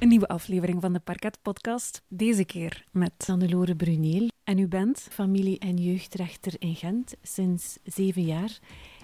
Een 0.00 0.08
nieuwe 0.08 0.28
aflevering 0.28 0.80
van 0.80 0.92
de 0.92 0.98
Parket 0.98 1.38
Podcast. 1.42 2.02
Deze 2.08 2.44
keer 2.44 2.84
met 2.92 3.12
Hannelore 3.26 3.76
Bruneel. 3.76 4.28
En 4.44 4.58
u 4.58 4.68
bent? 4.68 5.08
Familie- 5.10 5.58
en 5.58 5.76
jeugdrechter 5.76 6.54
in 6.58 6.74
Gent 6.74 7.14
sinds 7.22 7.78
zeven 7.84 8.22
jaar. 8.22 8.58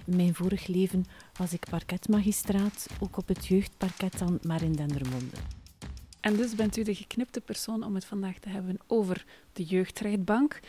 In 0.05 0.15
mijn 0.15 0.35
vorig 0.35 0.67
leven 0.67 1.05
was 1.37 1.53
ik 1.53 1.65
parketmagistraat, 1.69 2.87
ook 2.99 3.17
op 3.17 3.27
het 3.27 3.45
jeugdparket 3.45 4.19
dan, 4.19 4.39
maar 4.41 4.61
in 4.61 4.73
Dendermonde. 4.73 5.35
En 6.19 6.35
dus 6.35 6.55
bent 6.55 6.77
u 6.77 6.83
de 6.83 6.95
geknipte 6.95 7.41
persoon 7.41 7.83
om 7.83 7.95
het 7.95 8.05
vandaag 8.05 8.39
te 8.39 8.49
hebben 8.49 8.77
over 8.87 9.25
de 9.53 9.63
jeugdrechtbank. 9.63 10.59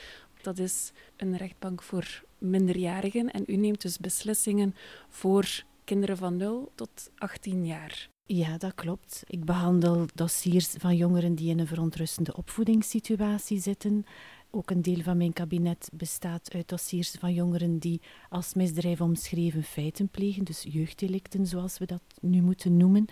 Dat 0.43 0.59
is 0.59 0.93
een 1.17 1.37
rechtbank 1.37 1.83
voor 1.83 2.25
minderjarigen 2.39 3.31
en 3.31 3.45
u 3.47 3.57
neemt 3.57 3.83
dus 3.83 3.99
beslissingen 3.99 4.75
voor 5.09 5.63
kinderen 5.85 6.17
van 6.17 6.37
0 6.37 6.73
tot 6.75 7.11
18 7.17 7.67
jaar. 7.67 8.09
Ja, 8.31 8.59
dat 8.59 8.75
klopt. 8.75 9.23
Ik 9.27 9.45
behandel 9.45 10.07
dossiers 10.15 10.67
van 10.67 10.97
jongeren 10.97 11.35
die 11.35 11.51
in 11.51 11.59
een 11.59 11.67
verontrustende 11.67 12.37
opvoedingssituatie 12.37 13.61
zitten. 13.61 14.05
Ook 14.51 14.71
een 14.71 14.83
deel 14.83 15.03
van 15.03 15.17
mijn 15.17 15.33
kabinet 15.33 15.91
bestaat 15.93 16.53
uit 16.55 16.69
dossiers 16.69 17.11
van 17.11 17.35
jongeren 17.35 17.79
die 17.79 18.01
als 18.29 18.55
misdrijf 18.55 19.01
omschreven 19.01 19.63
feiten 19.63 20.09
plegen, 20.09 20.45
dus 20.45 20.67
jeugddelicten 20.69 21.47
zoals 21.47 21.79
we 21.79 21.87
dat 21.87 22.03
nu 22.21 22.43
moeten 22.43 22.77
noemen. 22.77 23.05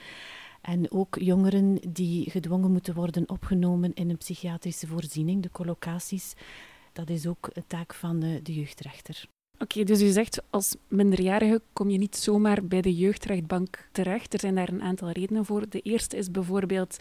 En 0.63 0.91
ook 0.91 1.19
jongeren 1.21 1.93
die 1.93 2.31
gedwongen 2.31 2.73
moeten 2.73 2.95
worden 2.95 3.29
opgenomen 3.29 3.95
in 3.95 4.11
een 4.11 4.19
psychiatrische 4.19 4.87
voorziening, 4.87 5.43
de 5.43 5.51
collocaties. 5.51 6.35
Dat 6.93 7.11
is 7.11 7.27
ook 7.27 7.51
een 7.53 7.67
taak 7.67 7.95
van 7.95 8.21
de 8.21 8.41
jeugdrechter. 8.43 9.29
Oké, 9.59 9.85
dus 9.85 10.03
u 10.03 10.09
zegt 10.09 10.43
als 10.51 10.77
minderjarige 10.89 11.61
kom 11.73 11.91
je 11.91 11.99
niet 11.99 12.17
zomaar 12.17 12.65
bij 12.65 12.81
de 12.81 12.95
jeugdrechtbank 12.95 13.89
terecht. 13.93 14.33
Er 14.33 14.41
zijn 14.41 14.55
daar 14.55 14.69
een 14.69 14.83
aantal 14.83 15.11
redenen 15.11 15.45
voor. 15.45 15.69
De 15.69 15.81
eerste 15.81 16.17
is 16.17 16.31
bijvoorbeeld 16.31 16.97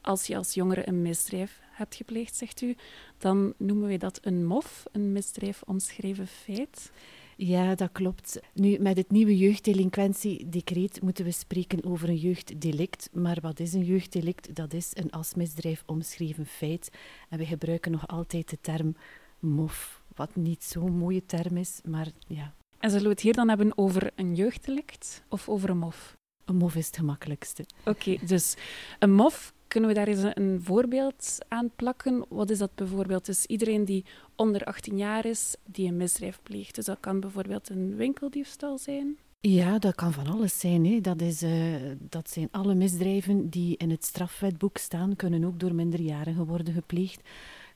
als 0.00 0.26
je 0.26 0.36
als 0.36 0.54
jongere 0.54 0.88
een 0.88 1.02
misdrijf 1.02 1.60
hebt 1.70 1.94
gepleegd, 1.94 2.36
zegt 2.36 2.60
u, 2.60 2.76
dan 3.18 3.54
noemen 3.56 3.88
wij 3.88 3.98
dat 3.98 4.18
een 4.22 4.46
MOF, 4.46 4.84
een 4.92 5.12
misdrijf 5.12 5.62
omschreven 5.66 6.26
feit. 6.26 6.90
Ja, 7.36 7.74
dat 7.74 7.92
klopt. 7.92 8.40
Nu, 8.54 8.78
met 8.78 8.96
het 8.96 9.10
nieuwe 9.10 9.36
jeugddelinquentiedecreet 9.36 11.02
moeten 11.02 11.24
we 11.24 11.30
spreken 11.30 11.84
over 11.84 12.08
een 12.08 12.16
jeugddelict. 12.16 13.08
Maar 13.12 13.38
wat 13.40 13.60
is 13.60 13.72
een 13.72 13.84
jeugddelict? 13.84 14.54
Dat 14.54 14.72
is 14.72 14.90
een 14.92 15.10
als 15.10 15.34
misdrijf 15.34 15.82
omschreven 15.86 16.46
feit. 16.46 16.90
En 17.28 17.38
we 17.38 17.46
gebruiken 17.46 17.92
nog 17.92 18.08
altijd 18.08 18.50
de 18.50 18.58
term 18.60 18.96
MOF 19.38 20.02
wat 20.18 20.36
niet 20.36 20.64
zo'n 20.64 20.96
mooie 20.96 21.26
term 21.26 21.56
is, 21.56 21.80
maar 21.84 22.08
ja. 22.26 22.54
En 22.78 22.90
zullen 22.90 23.04
we 23.04 23.12
het 23.12 23.20
hier 23.20 23.34
dan 23.34 23.48
hebben 23.48 23.78
over 23.78 24.10
een 24.14 24.34
jeugddelict 24.34 25.22
of 25.28 25.48
over 25.48 25.70
een 25.70 25.78
MOF? 25.78 26.16
Een 26.44 26.56
MOF 26.56 26.74
is 26.74 26.86
het 26.86 26.96
gemakkelijkste. 26.96 27.64
Oké, 27.84 28.16
dus 28.26 28.56
een 28.98 29.12
MOF, 29.12 29.52
kunnen 29.68 29.88
we 29.88 29.94
daar 29.94 30.06
eens 30.06 30.32
een 30.34 30.60
voorbeeld 30.62 31.38
aan 31.48 31.70
plakken? 31.76 32.24
Wat 32.28 32.50
is 32.50 32.58
dat 32.58 32.74
bijvoorbeeld? 32.74 33.26
Dus 33.26 33.46
iedereen 33.46 33.84
die 33.84 34.04
onder 34.36 34.64
18 34.64 34.96
jaar 34.96 35.24
is, 35.24 35.56
die 35.64 35.88
een 35.88 35.96
misdrijf 35.96 36.40
pleegt. 36.42 36.74
Dus 36.74 36.84
dat 36.84 37.00
kan 37.00 37.20
bijvoorbeeld 37.20 37.68
een 37.68 37.96
winkeldiefstal 37.96 38.78
zijn. 38.78 39.18
Ja, 39.40 39.78
dat 39.78 39.94
kan 39.94 40.12
van 40.12 40.26
alles 40.26 40.58
zijn. 40.60 40.86
Hè. 40.86 41.00
Dat, 41.00 41.20
is, 41.20 41.42
uh, 41.42 41.76
dat 41.98 42.30
zijn 42.30 42.48
alle 42.50 42.74
misdrijven 42.74 43.48
die 43.48 43.76
in 43.76 43.90
het 43.90 44.04
strafwetboek 44.04 44.76
staan, 44.76 45.16
kunnen 45.16 45.44
ook 45.44 45.60
door 45.60 45.74
minderjarigen 45.74 46.46
worden 46.46 46.74
gepleegd 46.74 47.20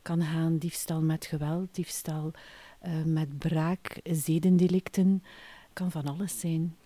kan 0.03 0.23
gaan 0.23 0.59
diefstal 0.59 1.01
met 1.01 1.27
geweld, 1.27 1.75
diefstal 1.75 2.33
uh, 2.87 3.05
met 3.05 3.39
braak, 3.39 4.01
zedendelicten, 4.05 5.23
kan 5.73 5.91
van 5.91 6.07
alles 6.07 6.41
zijn. 6.41 6.77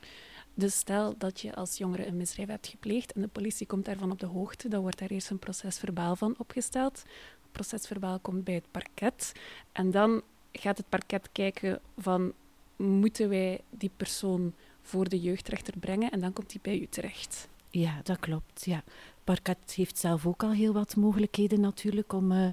Dus 0.54 0.78
stel 0.78 1.14
dat 1.18 1.40
je 1.40 1.54
als 1.54 1.78
jongere 1.78 2.06
een 2.06 2.16
misdrijf 2.16 2.48
hebt 2.48 2.66
gepleegd 2.66 3.12
en 3.12 3.20
de 3.20 3.28
politie 3.28 3.66
komt 3.66 3.84
daarvan 3.84 4.10
op 4.10 4.18
de 4.18 4.26
hoogte, 4.26 4.68
dan 4.68 4.80
wordt 4.80 4.98
daar 4.98 5.10
eerst 5.10 5.30
een 5.30 5.38
procesverbaal 5.38 6.16
van 6.16 6.34
opgesteld. 6.38 7.02
Het 7.42 7.52
procesverbaal 7.52 8.18
komt 8.18 8.44
bij 8.44 8.54
het 8.54 8.70
parket 8.70 9.32
en 9.72 9.90
dan 9.90 10.22
gaat 10.52 10.76
het 10.76 10.88
parket 10.88 11.28
kijken 11.32 11.80
van 11.98 12.32
moeten 12.76 13.28
wij 13.28 13.60
die 13.70 13.90
persoon 13.96 14.54
voor 14.82 15.08
de 15.08 15.20
jeugdrechter 15.20 15.78
brengen 15.78 16.10
en 16.10 16.20
dan 16.20 16.32
komt 16.32 16.50
die 16.50 16.60
bij 16.62 16.78
u 16.78 16.86
terecht. 16.86 17.48
Ja, 17.70 18.00
dat 18.02 18.18
klopt. 18.18 18.64
Ja. 18.64 18.82
Het 18.86 19.24
parket 19.24 19.72
heeft 19.74 19.98
zelf 19.98 20.26
ook 20.26 20.42
al 20.42 20.52
heel 20.52 20.72
wat 20.72 20.96
mogelijkheden 20.96 21.60
natuurlijk 21.60 22.12
om 22.12 22.32
uh, 22.32 22.48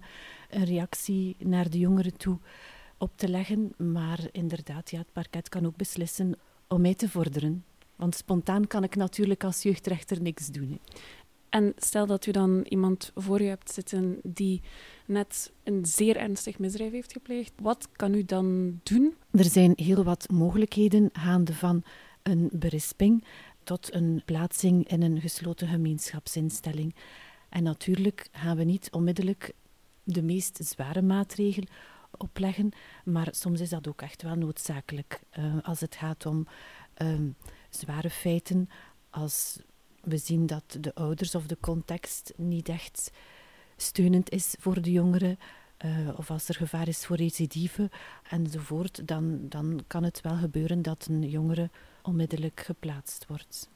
een 0.55 0.65
reactie 0.65 1.35
naar 1.39 1.69
de 1.69 1.79
jongeren 1.79 2.17
toe 2.17 2.37
op 2.97 3.11
te 3.15 3.29
leggen. 3.29 3.73
Maar 3.77 4.19
inderdaad, 4.31 4.91
ja, 4.91 4.97
het 4.97 5.11
parket 5.13 5.49
kan 5.49 5.65
ook 5.65 5.75
beslissen 5.75 6.35
om 6.67 6.81
mij 6.81 6.95
te 6.95 7.09
vorderen. 7.09 7.63
Want 7.95 8.15
spontaan 8.15 8.67
kan 8.67 8.83
ik 8.83 8.95
natuurlijk 8.95 9.43
als 9.43 9.63
jeugdrechter 9.63 10.21
niks 10.21 10.47
doen. 10.47 10.69
Hè. 10.69 10.77
En 11.49 11.73
stel 11.77 12.05
dat 12.05 12.25
u 12.25 12.31
dan 12.31 12.65
iemand 12.69 13.11
voor 13.15 13.41
u 13.41 13.45
hebt 13.45 13.71
zitten 13.71 14.19
die 14.23 14.61
net 15.05 15.51
een 15.63 15.85
zeer 15.85 16.17
ernstig 16.17 16.59
misdrijf 16.59 16.91
heeft 16.91 17.11
gepleegd. 17.11 17.53
Wat 17.61 17.89
kan 17.91 18.13
u 18.13 18.23
dan 18.23 18.79
doen? 18.83 19.13
Er 19.31 19.43
zijn 19.43 19.73
heel 19.75 20.03
wat 20.03 20.31
mogelijkheden, 20.31 21.09
gaande 21.13 21.53
van 21.53 21.83
een 22.23 22.49
berisping 22.53 23.23
tot 23.63 23.93
een 23.93 24.21
plaatsing 24.25 24.87
in 24.87 25.01
een 25.01 25.21
gesloten 25.21 25.67
gemeenschapsinstelling. 25.67 26.95
En 27.49 27.63
natuurlijk 27.63 28.27
gaan 28.31 28.57
we 28.57 28.63
niet 28.63 28.91
onmiddellijk 28.91 29.53
de 30.03 30.21
meest 30.21 30.59
zware 30.63 31.01
maatregel 31.01 31.63
opleggen, 32.17 32.71
maar 33.05 33.27
soms 33.31 33.59
is 33.59 33.69
dat 33.69 33.87
ook 33.87 34.01
echt 34.01 34.21
wel 34.21 34.35
noodzakelijk 34.35 35.21
uh, 35.39 35.55
als 35.61 35.79
het 35.79 35.95
gaat 35.95 36.25
om 36.25 36.47
uh, 36.97 37.19
zware 37.69 38.09
feiten, 38.09 38.69
als 39.09 39.59
we 40.01 40.17
zien 40.17 40.45
dat 40.45 40.77
de 40.79 40.95
ouders 40.95 41.35
of 41.35 41.45
de 41.47 41.57
context 41.59 42.33
niet 42.37 42.69
echt 42.69 43.11
steunend 43.75 44.29
is 44.29 44.55
voor 44.59 44.81
de 44.81 44.91
jongeren, 44.91 45.37
uh, 45.85 46.09
of 46.17 46.31
als 46.31 46.47
er 46.49 46.55
gevaar 46.55 46.87
is 46.87 47.05
voor 47.05 47.15
recidive 47.15 47.89
enzovoort, 48.29 49.07
dan, 49.07 49.49
dan 49.49 49.83
kan 49.87 50.03
het 50.03 50.21
wel 50.21 50.35
gebeuren 50.35 50.81
dat 50.81 51.07
een 51.09 51.29
jongere 51.29 51.69
onmiddellijk 52.01 52.59
geplaatst 52.59 53.25
wordt 53.27 53.71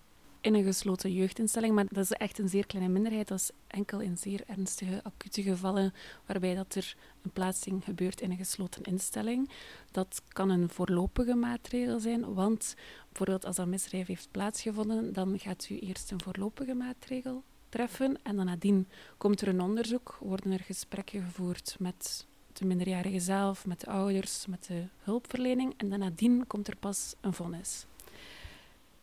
in 0.48 0.54
een 0.54 0.64
gesloten 0.64 1.14
jeugdinstelling, 1.14 1.76
maar 1.76 1.86
dat 1.90 2.04
is 2.04 2.12
echt 2.12 2.40
een 2.40 2.50
zeer 2.50 2.66
kleine 2.66 2.92
minderheid. 2.92 3.28
Dat 3.28 3.40
is 3.40 3.52
enkel 3.68 4.00
in 4.00 4.18
zeer 4.18 4.44
ernstige, 4.46 5.04
acute 5.04 5.42
gevallen 5.42 5.94
waarbij 6.26 6.56
dat 6.56 6.76
er 6.76 6.96
een 7.22 7.32
plaatsing 7.32 7.84
gebeurt 7.84 8.22
in 8.22 8.32
een 8.32 8.38
gesloten 8.38 8.84
instelling. 8.84 9.50
Dat 9.92 10.22
kan 10.28 10.50
een 10.50 10.70
voorlopige 10.70 11.36
maatregel 11.36 12.00
zijn, 12.00 12.34
want 12.34 12.76
bijvoorbeeld 13.08 13.46
als 13.46 13.56
dat 13.56 13.68
misdrijf 13.68 14.08
heeft 14.08 14.28
plaatsgevonden, 14.32 15.14
dan 15.14 15.40
gaat 15.40 15.70
u 15.70 15.80
eerst 15.80 16.12
een 16.12 16.22
voorlopige 16.22 16.74
maatregel 16.74 17.44
treffen 17.70 18.20
en 18.24 18.36
dan 18.36 18.46
nadien 18.46 18.88
komt 19.18 19.42
er 19.42 19.48
een 19.48 19.62
onderzoek, 19.62 20.18
worden 20.20 20.52
er 20.52 20.64
gesprekken 20.64 21.22
gevoerd 21.24 21.76
met 21.80 22.26
de 22.54 22.66
minderjarige 22.66 23.20
zelf, 23.20 23.66
met 23.66 23.80
de 23.80 23.88
ouders, 23.88 24.46
met 24.46 24.66
de 24.68 24.84
hulpverlening 24.98 25.74
en 25.78 25.90
dan 25.90 26.00
nadien 26.00 26.48
komt 26.48 26.68
er 26.68 26.78
pas 26.78 27.16
een 27.22 27.34
vonnis. 27.34 27.86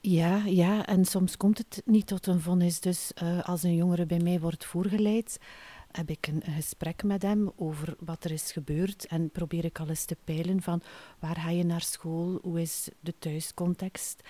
Ja, 0.06 0.42
ja, 0.46 0.86
en 0.86 1.04
soms 1.04 1.36
komt 1.36 1.58
het 1.58 1.82
niet 1.84 2.06
tot 2.06 2.26
een 2.26 2.40
vonnis. 2.40 2.80
Dus 2.80 3.12
uh, 3.22 3.42
als 3.48 3.62
een 3.62 3.74
jongere 3.74 4.06
bij 4.06 4.18
mij 4.18 4.40
wordt 4.40 4.64
voorgeleid, 4.64 5.38
heb 5.90 6.10
ik 6.10 6.26
een, 6.26 6.42
gesprek 6.54 7.02
met 7.02 7.22
hem 7.22 7.52
over 7.56 7.96
wat 7.98 8.24
er 8.24 8.30
is 8.30 8.52
gebeurd 8.52 9.06
en 9.06 9.30
probeer 9.30 9.64
ik 9.64 9.80
al 9.80 9.88
eens 9.88 10.04
te 10.04 10.16
peilen 10.24 10.62
van 10.62 10.82
waar 11.18 11.36
ga 11.36 11.50
je 11.50 11.64
naar 11.64 11.80
school, 11.80 12.38
hoe 12.42 12.60
is 12.60 12.88
de 13.00 13.14
thuiscontext. 13.18 14.22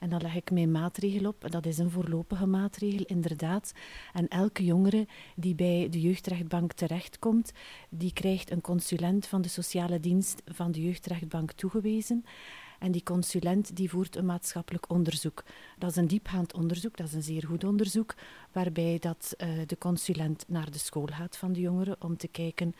En 0.00 0.10
dan 0.10 0.22
leg 0.22 0.34
ik 0.34 0.50
mijn 0.50 0.70
maatregel 0.70 1.28
op. 1.28 1.50
Dat 1.50 1.66
is 1.66 1.78
een 1.78 1.90
voorlopige 1.90 2.46
maatregel, 2.46 3.04
inderdaad. 3.04 3.72
En 4.12 4.28
elke 4.28 4.64
jongere 4.64 5.06
die 5.36 5.54
bij 5.54 5.86
de 5.90 6.00
jeugdrechtbank 6.00 6.72
terechtkomt, 6.72 7.52
die 7.88 8.12
krijgt 8.12 8.50
een 8.50 8.60
consulent 8.60 9.26
van 9.26 9.42
de 9.42 9.48
sociale 9.48 10.00
dienst 10.00 10.42
van 10.44 10.72
de 10.72 10.82
jeugdrechtbank 10.82 11.52
toegewezen. 11.52 12.24
En 12.80 12.92
die 12.92 13.02
consulent 13.02 13.76
die 13.76 13.90
voert 13.90 14.16
een 14.16 14.26
maatschappelijk 14.26 14.90
onderzoek. 14.90 15.44
Dat 15.78 15.90
is 15.90 15.96
een 15.96 16.06
diepgaand 16.06 16.54
onderzoek, 16.54 16.96
dat 16.96 17.06
is 17.06 17.14
een 17.14 17.22
zeer 17.22 17.46
goed 17.46 17.64
onderzoek, 17.64 18.14
waarbij 18.52 18.96
dat, 19.00 19.34
uh, 19.38 19.48
de 19.66 19.78
consulent 19.78 20.44
naar 20.48 20.70
de 20.70 20.78
school 20.78 21.06
gaat 21.06 21.36
van 21.36 21.52
de 21.52 21.60
jongeren 21.60 21.96
om 21.98 22.16
te 22.16 22.28
kijken 22.28 22.74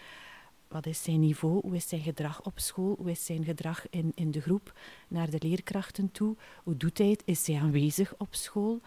wat 0.69 0.87
is 0.87 1.03
zijn 1.03 1.21
niveau, 1.21 1.61
hoe 1.61 1.77
is 1.77 1.89
zijn 1.89 2.01
gedrag 2.01 2.43
op 2.43 2.59
school, 2.59 2.95
hoe 2.99 3.11
is 3.11 3.25
zijn 3.25 3.45
gedrag 3.45 3.87
in, 3.91 4.13
in 4.15 4.31
de 4.31 4.41
groep 4.41 4.73
naar 5.09 5.31
de 5.31 5.39
leerkrachten 5.39 6.13
toe, 6.13 6.37
hoe 6.63 6.77
doet 6.77 6.99
hij 6.99 7.09
het, 7.09 7.23
is 7.25 7.47
hij 7.47 7.57
aanwezig 7.61 8.15
op 8.19 8.35
school. 8.35 8.81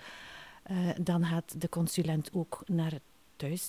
Uh, 0.71 0.89
dan 1.01 1.25
gaat 1.25 1.62
de 1.62 1.69
consulent 1.69 2.30
ook 2.33 2.63
naar 2.66 2.92
het 2.92 3.01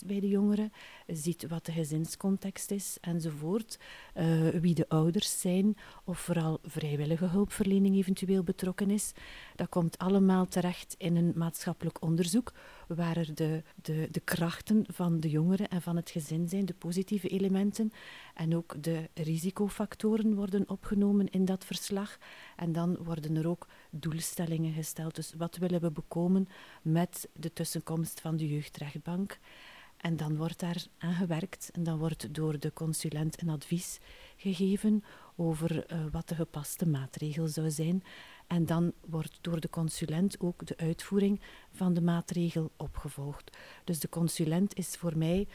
bij 0.07 0.21
de 0.21 0.29
jongeren, 0.29 0.73
ziet 1.07 1.47
wat 1.49 1.67
de 1.67 1.73
gezinscontext 1.73 2.71
is 2.71 2.97
enzovoort, 3.01 3.79
uh, 4.17 4.49
wie 4.49 4.75
de 4.75 4.89
ouders 4.89 5.41
zijn 5.41 5.77
of 6.05 6.19
vooral 6.19 6.59
vrijwillige 6.63 7.27
hulpverlening 7.27 7.97
eventueel 7.97 8.43
betrokken 8.43 8.91
is. 8.91 9.13
Dat 9.55 9.69
komt 9.69 9.99
allemaal 9.99 10.47
terecht 10.47 10.95
in 10.99 11.17
een 11.17 11.33
maatschappelijk 11.35 12.03
onderzoek, 12.03 12.53
waar 12.89 13.17
er 13.17 13.35
de, 13.35 13.63
de, 13.83 14.09
de 14.11 14.21
krachten 14.21 14.85
van 14.89 15.21
de 15.21 15.31
jongeren 15.31 15.69
en 15.69 15.83
van 15.83 15.97
het 15.97 16.11
gezin 16.11 16.49
zijn, 16.49 16.65
de 16.65 16.75
positieve 16.75 17.29
elementen. 17.29 17.93
En 18.35 18.57
ook 18.57 18.83
de 18.83 19.09
risicofactoren 19.15 20.35
worden 20.35 20.69
opgenomen 20.69 21.31
in 21.31 21.45
dat 21.45 21.65
verslag. 21.65 22.19
En 22.57 22.73
dan 22.73 22.97
worden 22.97 23.37
er 23.37 23.49
ook 23.49 23.67
doelstellingen 23.91 24.73
gesteld. 24.73 25.15
Dus 25.15 25.35
wat 25.37 25.57
willen 25.57 25.81
we 25.81 25.91
bekomen 25.91 26.49
met 26.83 27.29
de 27.33 27.53
tussenkomst 27.53 28.21
van 28.21 28.37
de 28.37 28.49
jeugdrechtbank? 28.49 29.39
En 30.05 30.17
dan 30.17 30.37
wordt 30.37 30.61
daar 30.61 30.87
aan 30.99 31.15
gewerkt 31.15 31.71
en 31.73 31.83
dan 31.83 31.99
wordt 31.99 32.35
door 32.35 32.59
de 32.59 32.73
consulent 32.73 33.43
een 33.43 33.49
advies 33.49 33.99
gegeven 34.37 35.05
over 35.37 35.93
uh, 35.93 35.99
wat 36.11 36.29
de 36.29 36.35
gepaste 36.35 36.87
maatregel 36.87 37.47
zou 37.47 37.71
zijn. 37.71 38.03
En 38.47 38.67
dan 38.67 38.93
wordt 39.07 39.39
door 39.41 39.61
de 39.61 39.71
consulent 39.71 40.41
ook 40.41 40.67
de 40.67 40.77
uitvoering 40.77 41.41
van 41.73 41.95
de 41.95 42.01
maatregel 42.01 42.71
opgevolgd. 42.77 43.57
Dus 43.85 44.01
de 44.01 44.09
consulent 44.09 44.75
is 44.75 44.97
voor 44.97 45.19
mij 45.19 45.47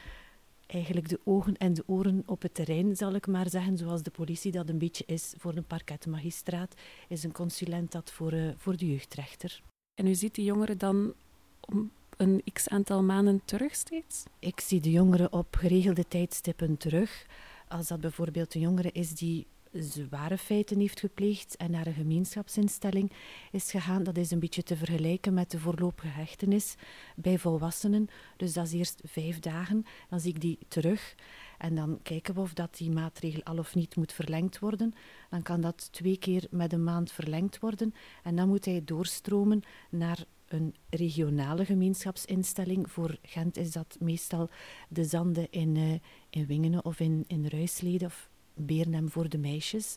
eigenlijk 0.66 1.08
de 1.08 1.20
ogen 1.24 1.56
en 1.56 1.74
de 1.74 1.82
oren 1.86 2.22
op 2.26 2.42
het 2.42 2.54
terrein, 2.54 2.96
zal 2.96 3.14
ik 3.14 3.26
maar 3.26 3.50
zeggen, 3.50 3.78
zoals 3.78 4.02
de 4.02 4.10
politie 4.10 4.52
dat 4.52 4.68
een 4.68 4.78
beetje 4.78 5.04
is 5.06 5.34
voor 5.36 5.54
een 5.56 5.66
parketmagistraat, 5.66 6.74
is 7.08 7.24
een 7.24 7.32
consulent 7.32 7.92
dat 7.92 8.10
voor, 8.10 8.32
uh, 8.32 8.50
voor 8.56 8.76
de 8.76 8.90
jeugdrechter. 8.90 9.62
En 9.94 10.06
u 10.06 10.14
ziet 10.14 10.34
die 10.34 10.44
jongeren 10.44 10.78
dan 10.78 11.14
om 11.60 11.90
een 12.16 12.42
x 12.52 12.68
aantal 12.68 13.02
maanden 13.02 13.40
terug 13.44 13.74
steeds? 13.74 14.24
Ik 14.38 14.60
zie 14.60 14.80
de 14.80 14.90
jongeren 14.90 15.32
op 15.32 15.56
geregelde 15.56 16.08
tijdstippen 16.08 16.76
terug. 16.76 17.26
Als 17.68 17.88
dat 17.88 18.00
bijvoorbeeld 18.00 18.54
een 18.54 18.60
jongere 18.60 18.90
is 18.92 19.14
die 19.14 19.46
zware 19.72 20.38
feiten 20.38 20.80
heeft 20.80 21.00
gepleegd 21.00 21.56
en 21.56 21.70
naar 21.70 21.86
een 21.86 21.94
gemeenschapsinstelling 21.94 23.12
is 23.50 23.70
gegaan. 23.70 24.02
Dat 24.02 24.16
is 24.16 24.30
een 24.30 24.38
beetje 24.38 24.62
te 24.62 24.76
vergelijken 24.76 25.34
met 25.34 25.50
de 25.50 25.58
voorlopige 25.58 26.08
hechtenis 26.08 26.74
bij 27.16 27.38
volwassenen. 27.38 28.08
Dus 28.36 28.52
dat 28.52 28.66
is 28.66 28.72
eerst 28.72 29.00
vijf 29.04 29.38
dagen. 29.38 29.84
Dan 30.08 30.20
zie 30.20 30.34
ik 30.34 30.40
die 30.40 30.58
terug. 30.68 31.14
En 31.58 31.74
dan 31.74 31.98
kijken 32.02 32.34
we 32.34 32.40
of 32.40 32.54
dat 32.54 32.76
die 32.76 32.90
maatregel 32.90 33.42
al 33.42 33.58
of 33.58 33.74
niet 33.74 33.96
moet 33.96 34.12
verlengd 34.12 34.58
worden. 34.58 34.94
Dan 35.30 35.42
kan 35.42 35.60
dat 35.60 35.92
twee 35.92 36.18
keer 36.18 36.46
met 36.50 36.72
een 36.72 36.84
maand 36.84 37.12
verlengd 37.12 37.58
worden. 37.58 37.94
En 38.22 38.36
dan 38.36 38.48
moet 38.48 38.64
hij 38.64 38.82
doorstromen 38.84 39.62
naar 39.90 40.24
een 40.48 40.74
regionale 40.88 41.64
gemeenschapsinstelling. 41.64 42.90
Voor 42.90 43.18
Gent 43.22 43.56
is 43.56 43.72
dat 43.72 43.96
meestal 44.00 44.50
de 44.88 45.04
Zanden 45.04 45.46
in, 45.50 45.76
uh, 45.76 45.92
in 46.30 46.46
Wingenen 46.46 46.84
of 46.84 47.00
in, 47.00 47.24
in 47.26 47.46
Ruisleden 47.46 48.06
of 48.06 48.29
Beernem 48.60 49.10
voor 49.10 49.28
de 49.28 49.38
meisjes. 49.38 49.96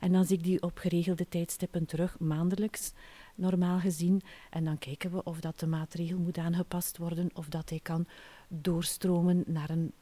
En 0.00 0.12
dan 0.12 0.24
zie 0.24 0.36
ik 0.36 0.44
die 0.44 0.62
op 0.62 0.78
geregelde 0.78 1.28
tijdstippen 1.28 1.86
terug, 1.86 2.18
maandelijks, 2.18 2.92
normaal 3.34 3.78
gezien. 3.78 4.22
En 4.50 4.64
dan 4.64 4.78
kijken 4.78 5.10
we 5.12 5.22
of 5.22 5.40
dat 5.40 5.60
de 5.60 5.66
maatregel 5.66 6.18
moet 6.18 6.38
aangepast 6.38 6.98
worden 6.98 7.30
of 7.34 7.48
dat 7.48 7.70
hij 7.70 7.80
kan 7.82 8.06
doorstromen 8.48 9.44
naar 9.46 9.70
een 9.70 9.92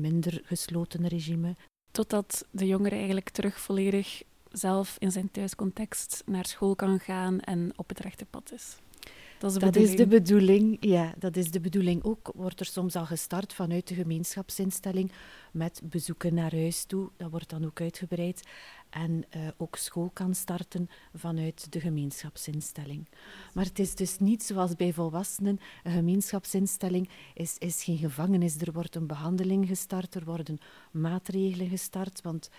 minder 0.00 0.40
gesloten 0.44 1.08
regime. 1.08 1.56
Totdat 1.90 2.46
de 2.50 2.66
jongere 2.66 2.94
eigenlijk 2.94 3.30
terug 3.30 3.60
volledig 3.60 4.22
zelf 4.52 4.96
in 4.98 5.12
zijn 5.12 5.30
thuiscontext 5.30 6.22
naar 6.26 6.46
school 6.46 6.74
kan 6.74 7.00
gaan 7.00 7.40
en 7.40 7.72
op 7.76 7.88
het 7.88 8.00
rechte 8.00 8.24
pad 8.24 8.52
is. 8.52 8.76
Dat, 9.40 9.50
is 9.50 9.58
de, 9.58 9.64
dat 9.64 9.76
is 9.76 9.96
de 9.96 10.06
bedoeling. 10.06 10.76
Ja, 10.80 11.14
dat 11.18 11.36
is 11.36 11.50
de 11.50 11.60
bedoeling. 11.60 12.04
Ook 12.04 12.30
wordt 12.34 12.60
er 12.60 12.66
soms 12.66 12.96
al 12.96 13.06
gestart 13.06 13.52
vanuit 13.52 13.88
de 13.88 13.94
gemeenschapsinstelling 13.94 15.12
met 15.52 15.80
bezoeken 15.84 16.34
naar 16.34 16.54
huis 16.54 16.84
toe. 16.84 17.10
Dat 17.16 17.30
wordt 17.30 17.50
dan 17.50 17.64
ook 17.64 17.80
uitgebreid. 17.80 18.42
En 18.90 19.24
uh, 19.36 19.48
ook 19.56 19.76
school 19.76 20.10
kan 20.12 20.34
starten 20.34 20.90
vanuit 21.14 21.72
de 21.72 21.80
gemeenschapsinstelling. 21.80 23.08
Maar 23.54 23.64
het 23.64 23.78
is 23.78 23.94
dus 23.94 24.18
niet 24.18 24.42
zoals 24.42 24.76
bij 24.76 24.92
volwassenen. 24.92 25.60
Een 25.82 25.92
gemeenschapsinstelling 25.92 27.08
is, 27.34 27.56
is 27.58 27.84
geen 27.84 27.98
gevangenis. 27.98 28.56
Er 28.56 28.72
wordt 28.72 28.94
een 28.94 29.06
behandeling 29.06 29.66
gestart, 29.66 30.14
er 30.14 30.24
worden 30.24 30.58
maatregelen 30.90 31.68
gestart. 31.68 32.22
Want 32.22 32.50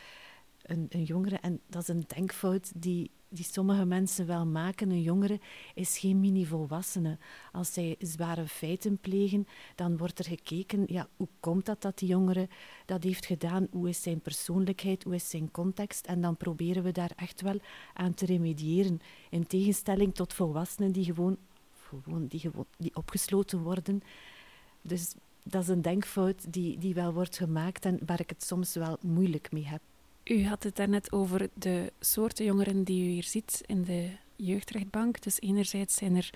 een, 0.72 1.04
jongere, 1.04 1.36
en 1.36 1.60
dat 1.68 1.82
is 1.82 1.88
een 1.88 2.04
denkfout 2.08 2.72
die 2.76 3.12
die 3.34 3.46
sommige 3.46 3.86
mensen 3.86 4.26
wel 4.26 4.46
maken. 4.46 4.92
Een 4.92 5.02
jongere 5.02 5.40
is 5.74 5.98
geen 5.98 6.20
mini-volwassene. 6.20 7.18
Als 7.52 7.74
zij 7.74 7.96
zware 8.00 8.48
feiten 8.48 8.98
plegen, 8.98 9.48
dan 9.76 9.98
wordt 9.98 10.20
er 10.20 10.26
gekeken, 10.26 10.84
ja, 10.88 11.08
hoe 11.18 11.28
komt 11.40 11.66
dat 11.66 11.82
dat 11.82 11.98
die 11.98 12.08
jongere 12.08 12.48
dat 12.86 13.04
heeft 13.04 13.26
gedaan? 13.26 13.68
Hoe 13.72 13.90
is 13.90 14.02
zijn 14.02 14.20
persoonlijkheid? 14.20 15.04
Hoe 15.04 15.16
is 15.16 15.30
zijn 15.30 15.52
context? 15.52 16.06
En 16.06 16.22
dan 16.22 16.38
proberen 16.38 16.84
we 16.84 16.92
daar 16.92 17.12
echt 17.16 17.42
wel 17.42 17.60
aan 17.94 18.14
te 18.14 18.26
remediëren. 18.26 19.02
In 19.30 19.48
tegenstelling 19.48 20.16
tot 20.16 20.34
volwassenen 20.34 20.92
die 20.92 21.06
gewoon, 21.06 21.38
gewoon, 21.88 22.28
die, 22.28 22.40
gewoon 22.40 22.68
die 22.78 22.96
opgesloten 22.96 23.62
worden. 23.62 24.02
Dus 24.82 25.14
dat 25.44 25.62
is 25.62 25.68
een 25.68 25.82
denkfout 25.82 26.54
die, 26.54 26.78
die 26.78 26.94
wel 26.94 27.14
wordt 27.14 27.38
gemaakt 27.38 27.86
en 27.86 28.00
waar 28.06 28.20
ik 28.20 28.30
het 28.30 28.44
soms 28.44 28.74
wel 28.74 28.98
moeilijk 29.02 29.52
mee 29.52 29.66
heb. 29.66 29.82
U 30.32 30.46
had 30.46 30.64
het 30.64 30.76
daarnet 30.76 31.12
over 31.12 31.50
de 31.54 31.92
soorten 32.00 32.46
jongeren 32.46 32.84
die 32.84 33.04
u 33.04 33.08
hier 33.08 33.24
ziet 33.24 33.62
in 33.66 33.84
de 33.84 34.10
jeugdrechtbank. 34.36 35.22
Dus 35.22 35.42
enerzijds 35.42 35.96
zijn 35.96 36.16
er 36.16 36.30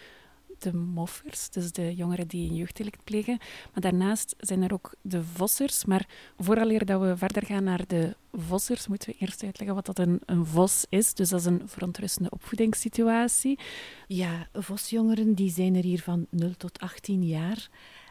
de 0.59 0.73
moffers, 0.73 1.49
dus 1.49 1.71
de 1.71 1.95
jongeren 1.95 2.27
die 2.27 2.49
een 2.49 2.55
jeugddelict 2.55 3.03
plegen. 3.03 3.37
Maar 3.73 3.81
daarnaast 3.81 4.35
zijn 4.37 4.63
er 4.63 4.73
ook 4.73 4.93
de 5.01 5.23
vossers. 5.23 5.85
Maar 5.85 6.07
vooraleer 6.37 6.85
dat 6.85 7.01
we 7.01 7.17
verder 7.17 7.45
gaan 7.45 7.63
naar 7.63 7.87
de 7.87 8.15
vossers, 8.33 8.87
moeten 8.87 9.09
we 9.09 9.15
eerst 9.19 9.43
uitleggen 9.43 9.75
wat 9.75 9.85
dat 9.85 9.99
een, 9.99 10.21
een 10.25 10.45
vos 10.45 10.85
is. 10.89 11.13
Dus 11.13 11.29
dat 11.29 11.39
is 11.39 11.45
een 11.45 11.61
verontrustende 11.65 12.29
opvoedingssituatie. 12.29 13.59
Ja, 14.07 14.47
vosjongeren 14.53 15.33
die 15.33 15.49
zijn 15.49 15.75
er 15.75 15.83
hier 15.83 16.01
van 16.01 16.27
0 16.29 16.53
tot 16.57 16.79
18 16.79 17.23
jaar. 17.23 17.69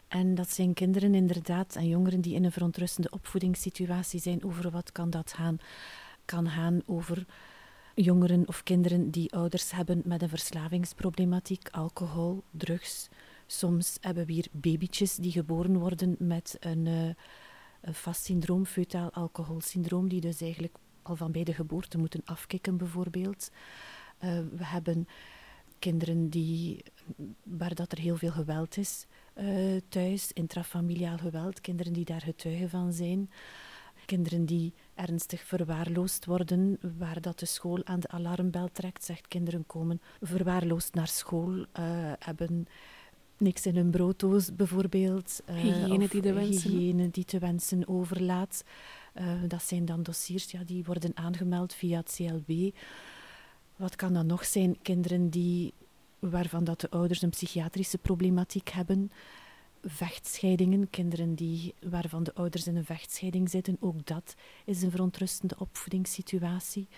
En 0.08 0.34
dat 0.34 0.50
zijn 0.50 0.74
kinderen 0.74 1.14
inderdaad 1.14 1.76
en 1.76 1.88
jongeren 1.88 2.20
die 2.20 2.34
in 2.34 2.44
een 2.44 2.52
verontrustende 2.52 3.10
opvoedingssituatie 3.10 4.20
zijn. 4.20 4.44
Over 4.44 4.70
wat 4.70 4.92
kan 4.92 5.10
dat 5.10 5.32
gaan? 5.32 5.58
Kan 6.24 6.48
gaan 6.48 6.82
over 6.86 7.26
jongeren 7.94 8.48
of 8.48 8.62
kinderen 8.62 9.10
die 9.10 9.32
ouders 9.32 9.70
hebben 9.70 10.02
met 10.04 10.22
een 10.22 10.28
verslavingsproblematiek, 10.28 11.68
alcohol, 11.68 12.42
drugs. 12.50 13.08
Soms 13.46 13.96
hebben 14.00 14.26
we 14.26 14.32
hier 14.32 14.46
babytjes 14.50 15.16
die 15.16 15.32
geboren 15.32 15.78
worden 15.78 16.16
met 16.18 16.56
een, 16.60 16.86
een 17.80 17.94
vast 17.94 18.24
syndroom, 18.24 18.66
feutaal 18.66 19.12
alcoholsyndroom, 19.12 20.08
die 20.08 20.20
dus 20.20 20.40
eigenlijk 20.40 20.76
al 21.02 21.16
van 21.16 21.32
bij 21.32 21.44
de 21.44 21.54
geboorte 21.54 21.98
moeten 21.98 22.22
afkicken, 22.24 22.76
bijvoorbeeld. 22.76 23.50
Uh, 24.24 24.30
we 24.56 24.64
hebben 24.64 25.08
kinderen 25.84 26.28
die, 26.28 26.84
waar 27.42 27.74
dat 27.74 27.92
er 27.92 27.98
heel 27.98 28.16
veel 28.16 28.30
geweld 28.30 28.76
is, 28.76 29.06
uh, 29.34 29.80
thuis, 29.88 30.32
intrafamiliaal 30.32 31.18
geweld, 31.18 31.60
kinderen 31.60 31.92
die 31.92 32.04
daar 32.04 32.20
getuigen 32.20 32.70
van 32.70 32.92
zijn. 32.92 33.30
Kinderen 34.06 34.44
die 34.44 34.72
ernstig 34.94 35.42
verwaarloosd 35.42 36.24
worden, 36.24 36.78
waar 36.98 37.20
dat 37.20 37.38
de 37.38 37.46
school 37.46 37.84
aan 37.84 38.00
de 38.00 38.08
alarmbel 38.08 38.68
trekt, 38.72 39.04
zegt 39.04 39.28
kinderen 39.28 39.66
komen 39.66 40.00
verwaarloosd 40.20 40.94
naar 40.94 41.08
school, 41.08 41.52
uh, 41.58 41.66
hebben 42.18 42.66
niks 43.36 43.66
in 43.66 43.76
hun 43.76 43.90
brooddoos 43.90 44.54
bijvoorbeeld. 44.54 45.42
Uh, 45.50 45.56
hygiëne 45.56 46.08
die 46.08 46.20
de 46.20 46.32
wensen. 46.32 46.70
Hygiëne 46.70 47.10
die 47.10 47.24
te 47.24 47.38
wensen 47.38 47.88
overlaat. 47.88 48.64
Uh, 49.14 49.26
dat 49.46 49.62
zijn 49.62 49.84
dan 49.84 50.02
dossiers 50.02 50.50
ja, 50.50 50.64
die 50.64 50.84
worden 50.84 51.10
aangemeld 51.14 51.74
via 51.74 51.96
het 51.98 52.14
CLB. 52.16 52.74
Wat 53.76 53.96
kan 53.96 54.12
dat 54.12 54.24
nog 54.24 54.44
zijn? 54.44 54.76
Kinderen 54.82 55.30
die 55.30 55.72
waarvan 56.18 56.64
dat 56.64 56.80
de 56.80 56.90
ouders 56.90 57.22
een 57.22 57.30
psychiatrische 57.30 57.98
problematiek 57.98 58.68
hebben. 58.68 59.10
Vechtscheidingen, 59.82 60.90
kinderen 60.90 61.34
die, 61.34 61.74
waarvan 61.82 62.22
de 62.22 62.34
ouders 62.34 62.66
in 62.66 62.76
een 62.76 62.84
vechtscheiding 62.84 63.50
zitten, 63.50 63.76
ook 63.80 64.06
dat 64.06 64.34
is 64.64 64.82
een 64.82 64.90
verontrustende 64.90 65.54
opvoedingssituatie. 65.58 66.88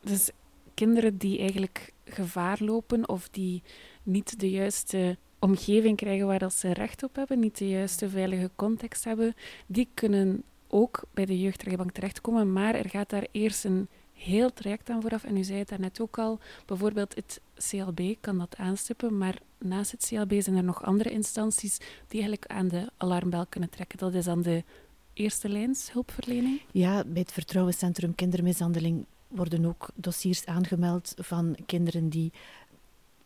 Dus 0.00 0.30
kinderen 0.74 1.16
die 1.16 1.38
eigenlijk 1.38 1.92
gevaar 2.04 2.58
lopen 2.60 3.08
of 3.08 3.28
die 3.28 3.62
niet 4.02 4.40
de 4.40 4.50
juiste 4.50 5.18
omgeving 5.38 5.96
krijgen 5.96 6.26
waar 6.26 6.38
dat 6.38 6.54
ze 6.54 6.72
recht 6.72 7.02
op 7.02 7.16
hebben, 7.16 7.38
niet 7.38 7.58
de 7.58 7.68
juiste 7.68 8.08
veilige 8.08 8.50
context 8.56 9.04
hebben, 9.04 9.34
die 9.66 9.88
kunnen 9.94 10.42
ook 10.68 11.04
bij 11.14 11.24
de 11.24 11.40
jeugdrechtbank 11.40 11.90
terechtkomen, 11.92 12.52
maar 12.52 12.74
er 12.74 12.88
gaat 12.88 13.10
daar 13.10 13.26
eerst 13.32 13.64
een 13.64 13.88
heel 14.22 14.52
traject 14.52 14.90
aan 14.90 15.00
vooraf. 15.00 15.24
En 15.24 15.36
u 15.36 15.44
zei 15.44 15.58
het 15.58 15.68
daarnet 15.68 16.00
ook 16.00 16.18
al, 16.18 16.38
bijvoorbeeld 16.66 17.14
het 17.14 17.40
CLB 17.68 18.14
kan 18.20 18.38
dat 18.38 18.56
aanstippen, 18.56 19.18
maar 19.18 19.38
naast 19.58 19.90
het 19.90 20.06
CLB 20.08 20.42
zijn 20.42 20.56
er 20.56 20.64
nog 20.64 20.84
andere 20.84 21.10
instanties 21.10 21.76
die 22.08 22.20
eigenlijk 22.20 22.46
aan 22.46 22.68
de 22.68 22.90
alarmbel 22.96 23.46
kunnen 23.46 23.70
trekken. 23.70 23.98
Dat 23.98 24.14
is 24.14 24.26
aan 24.26 24.42
de 24.42 24.64
eerste 25.12 25.48
lijns 25.48 25.92
hulpverlening? 25.92 26.60
Ja, 26.70 27.04
bij 27.04 27.20
het 27.20 27.32
Vertrouwenscentrum 27.32 28.14
Kindermishandeling 28.14 29.04
worden 29.28 29.64
ook 29.64 29.88
dossiers 29.94 30.46
aangemeld 30.46 31.14
van 31.16 31.56
kinderen 31.66 32.08
die 32.08 32.32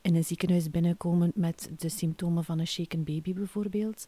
in 0.00 0.14
een 0.14 0.24
ziekenhuis 0.24 0.70
binnenkomen 0.70 1.32
met 1.34 1.70
de 1.78 1.88
symptomen 1.88 2.44
van 2.44 2.58
een 2.58 2.66
shaken 2.66 3.04
baby 3.04 3.34
bijvoorbeeld. 3.34 4.06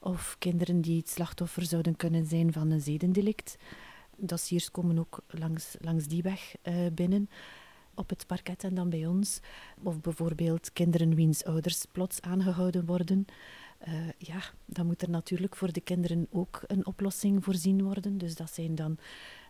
Of 0.00 0.36
kinderen 0.38 0.80
die 0.80 0.96
het 0.98 1.08
slachtoffer 1.08 1.64
zouden 1.64 1.96
kunnen 1.96 2.26
zijn 2.26 2.52
van 2.52 2.70
een 2.70 2.80
zedendelict 2.80 3.56
dossiers 4.20 4.70
komen 4.70 4.98
ook 4.98 5.20
langs, 5.28 5.76
langs 5.80 6.06
die 6.06 6.22
weg 6.22 6.54
uh, 6.62 6.74
binnen. 6.92 7.30
op 7.94 8.08
het 8.08 8.26
parket 8.26 8.64
en 8.64 8.74
dan 8.74 8.90
bij 8.90 9.06
ons. 9.06 9.40
Of 9.82 10.00
bijvoorbeeld 10.00 10.72
kinderen 10.72 11.14
wiens 11.14 11.44
ouders 11.44 11.84
plots 11.92 12.20
aangehouden 12.20 12.86
worden. 12.86 13.26
Uh, 13.88 13.94
ja, 14.18 14.40
dan 14.64 14.86
moet 14.86 15.02
er 15.02 15.10
natuurlijk 15.10 15.56
voor 15.56 15.72
de 15.72 15.80
kinderen 15.80 16.26
ook 16.30 16.60
een 16.66 16.86
oplossing 16.86 17.44
voorzien 17.44 17.82
worden. 17.82 18.18
Dus 18.18 18.34
dat 18.34 18.50
zijn 18.50 18.74
dan 18.74 18.98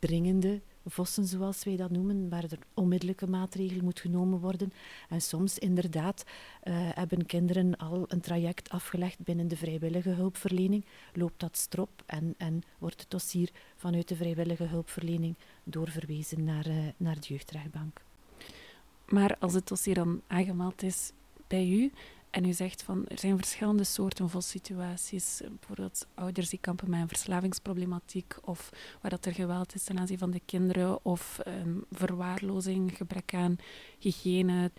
dringende 0.00 0.60
vossen, 0.86 1.26
zoals 1.26 1.64
wij 1.64 1.76
dat 1.76 1.90
noemen, 1.90 2.28
waar 2.28 2.42
er 2.42 2.58
onmiddellijke 2.74 3.26
maatregel 3.26 3.82
moet 3.82 4.00
genomen 4.00 4.40
worden. 4.40 4.72
En 5.08 5.20
soms 5.20 5.58
inderdaad 5.58 6.24
uh, 6.24 6.74
hebben 6.74 7.26
kinderen 7.26 7.76
al 7.76 8.04
een 8.08 8.20
traject 8.20 8.70
afgelegd 8.70 9.18
binnen 9.18 9.48
de 9.48 9.56
vrijwillige 9.56 10.10
hulpverlening, 10.10 10.84
loopt 11.12 11.40
dat 11.40 11.56
strop 11.56 12.02
en, 12.06 12.34
en 12.38 12.62
wordt 12.78 13.00
het 13.00 13.10
dossier 13.10 13.50
vanuit 13.76 14.08
de 14.08 14.16
vrijwillige 14.16 14.64
hulpverlening 14.64 15.34
doorverwezen 15.64 16.44
naar, 16.44 16.68
uh, 16.68 16.76
naar 16.96 17.20
de 17.20 17.26
jeugdrechtbank. 17.26 18.00
Maar 19.08 19.36
als 19.38 19.54
het 19.54 19.68
dossier 19.68 19.94
dan 19.94 20.20
aangemeld 20.26 20.82
is 20.82 21.12
bij 21.46 21.68
u, 21.68 21.92
en 22.30 22.44
u 22.44 22.52
zegt 22.52 22.82
van 22.82 23.06
er 23.06 23.18
zijn 23.18 23.36
verschillende 23.36 23.84
soorten 23.84 24.28
vossituaties. 24.28 25.40
Bijvoorbeeld 25.48 26.06
ouders 26.14 26.48
die 26.48 26.58
kampen 26.58 26.90
met 26.90 27.00
een 27.00 27.08
verslavingsproblematiek 27.08 28.36
of 28.42 28.70
waar 29.00 29.10
dat 29.10 29.24
er 29.24 29.34
geweld 29.34 29.74
is 29.74 29.84
ten 29.84 29.98
aanzien 29.98 30.18
van 30.18 30.30
de 30.30 30.40
kinderen 30.44 31.04
of 31.04 31.38
um, 31.46 31.84
verwaarlozing, 31.90 32.96
gebrek 32.96 33.34
aan 33.34 33.56
hygiëne, 33.98 34.70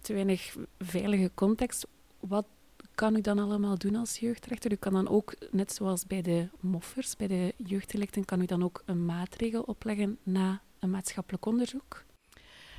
te 0.00 0.12
weinig 0.12 0.56
veilige 0.78 1.30
context. 1.34 1.86
Wat 2.20 2.46
kan 2.94 3.16
u 3.16 3.20
dan 3.20 3.38
allemaal 3.38 3.78
doen 3.78 3.96
als 3.96 4.18
jeugdrechter? 4.18 4.72
U 4.72 4.76
kan 4.76 4.92
dan 4.92 5.08
ook, 5.08 5.34
net 5.50 5.72
zoals 5.72 6.06
bij 6.06 6.22
de 6.22 6.48
moffers, 6.60 7.16
bij 7.16 7.26
de 7.26 7.54
jeugddelicten, 7.56 8.24
kan 8.24 8.40
u 8.40 8.46
dan 8.46 8.64
ook 8.64 8.82
een 8.84 9.04
maatregel 9.04 9.62
opleggen 9.62 10.18
na 10.22 10.62
een 10.78 10.90
maatschappelijk 10.90 11.46
onderzoek? 11.46 12.04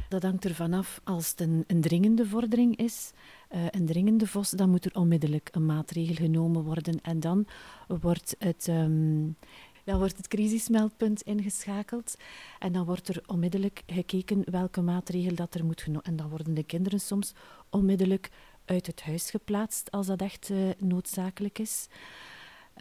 Dat 0.10 0.24
hangt 0.24 0.46
ervan 0.46 0.74
af 0.74 1.02
als 1.04 1.30
het 1.30 1.40
een, 1.40 1.82
dringende 1.82 2.28
vordering 2.28 2.78
is, 2.78 3.12
een 3.70 3.86
dringende 3.86 4.28
vos, 4.28 4.50
dan 4.50 4.70
moet 4.70 4.86
er 4.86 4.96
onmiddellijk 4.96 5.50
een 5.52 5.66
maatregel 5.66 6.16
genomen 6.16 6.64
worden. 6.64 7.02
En 7.02 7.20
dan 7.20 7.46
wordt 7.88 8.36
het. 8.40 8.68
Um, 8.68 9.36
dan 9.84 9.98
wordt 9.98 10.18
het 10.18 10.28
crisismeldpunt 10.28 11.22
ingeschakeld 11.22 12.16
en 12.60 12.72
dan 12.72 12.86
wordt 12.86 13.08
er 13.08 13.24
onmiddellijk 13.26 13.84
gekeken 13.88 14.44
welke 14.52 14.82
maatregel 14.82 15.36
dat 15.36 15.56
er 15.56 15.66
moet 15.66 15.82
genomen 15.82 16.04
En 16.04 16.16
dan 16.16 16.30
worden 16.30 16.54
de 16.54 16.64
kinderen 16.64 17.00
soms 17.00 17.34
onmiddellijk 17.70 18.30
uit 18.66 18.88
het 18.88 19.02
huis 19.02 19.30
geplaatst 19.30 19.92
als 19.92 20.08
dat 20.08 20.22
echt 20.22 20.50
uh, 20.50 20.70
noodzakelijk 20.78 21.60
is. 21.60 21.88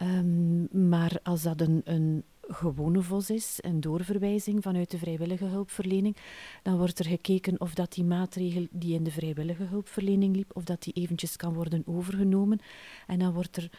Um, 0.03 0.89
maar 0.89 1.19
als 1.23 1.43
dat 1.43 1.61
een, 1.61 1.81
een 1.85 2.25
gewone 2.49 3.03
VOS 3.03 3.31
is, 3.31 3.59
een 3.61 3.81
doorverwijzing 3.81 4.63
vanuit 4.63 4.91
de 4.91 4.99
vrijwillige 4.99 5.45
hulpverlening, 5.45 6.17
dan 6.63 6.77
wordt 6.77 6.99
er 6.99 7.05
gekeken 7.05 7.61
of 7.61 7.75
dat 7.75 7.93
die 7.93 8.05
maatregel 8.05 8.67
die 8.71 8.95
in 8.95 9.05
de 9.05 9.11
vrijwillige 9.11 9.65
hulpverlening 9.65 10.37
liep, 10.37 10.51
of 10.57 10.65
dat 10.65 10.83
die 10.83 10.93
eventjes 10.93 11.37
kan 11.37 11.55
worden 11.55 11.83
overgenomen. 11.87 12.61
En 13.07 13.19
dan 13.19 13.33
wordt 13.33 13.57
er 13.57 13.71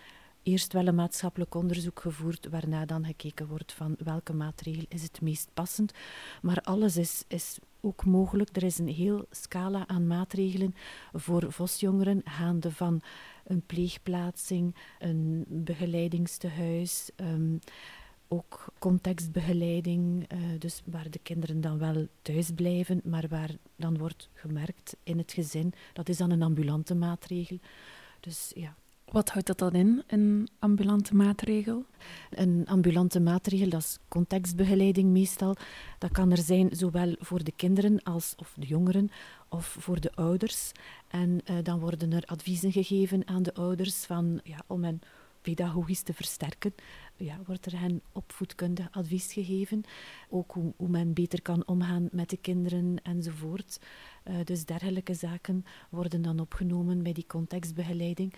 eerst 0.44 0.74
wel 0.74 0.88
een 0.88 0.96
maatschappelijk 0.96 1.56
onderzoek 1.56 2.00
gevoerd, 2.00 2.48
waarna 2.50 2.86
dan 2.86 3.06
gekeken 3.06 3.48
wordt 3.48 3.74
van 3.74 3.96
welke 4.04 4.34
maatregel 4.34 4.86
is 4.88 5.04
het 5.04 5.22
meest 5.22 5.50
passend. 5.54 5.94
Maar 6.42 6.62
alles 6.62 6.98
is, 6.98 7.24
is 7.28 7.58
ook 7.82 8.06
mogelijk. 8.06 8.56
Er 8.56 8.64
is 8.64 8.78
een 8.78 8.88
heel 8.88 9.26
scala 9.32 9.88
aan 9.88 10.08
maatregelen 10.08 10.76
voor 11.14 11.52
VOS-jongeren, 11.52 12.22
gaande 12.26 12.72
van 12.72 13.02
een 13.44 13.62
pleegplaatsing, 13.66 14.76
een 15.00 15.46
begeleidingstehuis, 15.48 17.10
um, 17.16 17.60
ook 18.28 18.66
contextbegeleiding, 18.80 20.34
uh, 20.34 20.40
dus 20.60 20.82
waar 20.86 21.10
de 21.10 21.20
kinderen 21.24 21.62
dan 21.62 21.78
wel 21.78 22.08
thuis 22.22 22.52
blijven, 22.52 23.02
maar 23.04 23.28
waar 23.28 23.52
dan 23.76 23.98
wordt 23.98 24.30
gemerkt 24.34 24.96
in 25.04 25.18
het 25.18 25.34
gezin. 25.34 25.74
Dat 25.94 26.10
is 26.10 26.18
dan 26.18 26.32
een 26.32 26.42
ambulante 26.42 26.96
maatregel. 26.96 27.58
Dus 28.20 28.52
ja. 28.56 28.76
Wat 29.14 29.30
houdt 29.30 29.48
dat 29.48 29.58
dan 29.58 29.74
in, 29.74 30.04
een 30.08 30.48
ambulante 30.60 31.16
maatregel? 31.16 31.86
Een 32.30 32.64
ambulante 32.66 33.20
maatregel, 33.20 33.70
dat 33.70 33.82
is 33.82 33.98
contextbegeleiding 34.08 35.10
meestal. 35.10 35.56
Dat 36.00 36.12
kan 36.12 36.32
er 36.32 36.38
zijn 36.38 36.70
zowel 36.72 37.16
voor 37.20 37.44
de 37.44 37.52
kinderen 37.56 38.04
als 38.04 38.34
of 38.38 38.54
de 38.56 38.68
jongeren 38.68 39.10
of 39.50 39.76
voor 39.80 40.00
de 40.00 40.12
ouders. 40.16 40.72
En 41.08 41.42
uh, 41.50 41.58
dan 41.64 41.80
worden 41.80 42.14
er 42.14 42.24
adviezen 42.26 42.72
gegeven 42.72 43.28
aan 43.28 43.44
de 43.44 43.54
ouders 43.54 44.06
van, 44.06 44.40
ja, 44.44 44.64
om 44.68 44.84
hen 44.84 45.02
pedagogisch 45.42 46.02
te 46.02 46.14
versterken, 46.14 46.74
ja, 47.18 47.40
wordt 47.46 47.66
er 47.66 47.80
hen 47.80 48.02
opvoedkundig 48.12 48.88
advies 48.92 49.34
gegeven. 49.34 49.84
Ook 50.30 50.52
hoe, 50.52 50.74
hoe, 50.78 50.88
men 50.88 51.14
beter 51.14 51.42
kan 51.42 51.68
omgaan 51.68 52.10
met 52.12 52.30
de 52.30 52.38
kinderen 52.38 52.96
enzovoort. 53.04 53.80
Uh, 54.26 54.36
dus 54.44 54.66
dergelijke 54.66 55.14
zaken 55.14 55.66
worden 55.90 56.22
dan 56.22 56.40
opgenomen 56.40 57.04
bij 57.04 57.14
die 57.14 57.28
contextbegeleiding. 57.28 58.34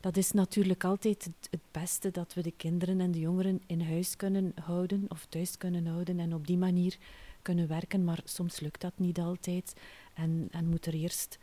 Dat 0.00 0.16
is 0.16 0.32
natuurlijk 0.32 0.84
altijd 0.84 1.24
het, 1.24 1.48
het, 1.50 1.60
beste 1.70 2.10
dat 2.10 2.34
we 2.34 2.42
de 2.42 2.52
kinderen 2.56 3.00
en 3.00 3.10
de 3.10 3.18
jongeren 3.18 3.60
in 3.66 3.80
huis 3.80 4.16
kunnen 4.16 4.52
houden 4.62 5.04
of 5.08 5.26
thuis 5.28 5.56
kunnen 5.56 5.86
houden 5.86 6.20
en 6.20 6.34
op 6.34 6.46
die 6.46 6.58
manier 6.58 6.98
kunnen 7.42 7.68
werken. 7.68 8.04
Maar 8.04 8.20
soms 8.24 8.60
lukt 8.60 8.80
dat 8.80 8.92
niet 8.96 9.18
altijd 9.18 9.80
en, 10.14 10.48
en 10.50 10.66
moet 10.66 10.86
er 10.86 10.94
eerst 10.94 11.38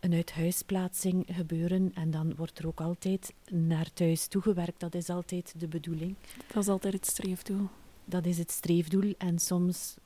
een 0.00 0.12
uithuisplaatsing 0.12 1.26
gebeuren 1.30 1.90
en 1.94 2.10
dan 2.10 2.34
wordt 2.34 2.58
er 2.58 2.66
ook 2.66 2.80
altijd 2.80 3.34
naar 3.50 3.92
thuis 3.92 4.26
toegewerkt. 4.26 4.80
Dat 4.80 4.94
is 4.94 5.08
altijd 5.08 5.54
de 5.58 5.68
bedoeling. 5.68 6.14
Dat 6.46 6.62
is 6.62 6.68
altijd 6.68 6.92
het 6.94 7.06
streefdoel. 7.06 7.68
Dat 8.04 8.26
is 8.26 8.38
het 8.38 8.50
streefdoel 8.50 9.14
en 9.18 9.38
soms 9.38 9.96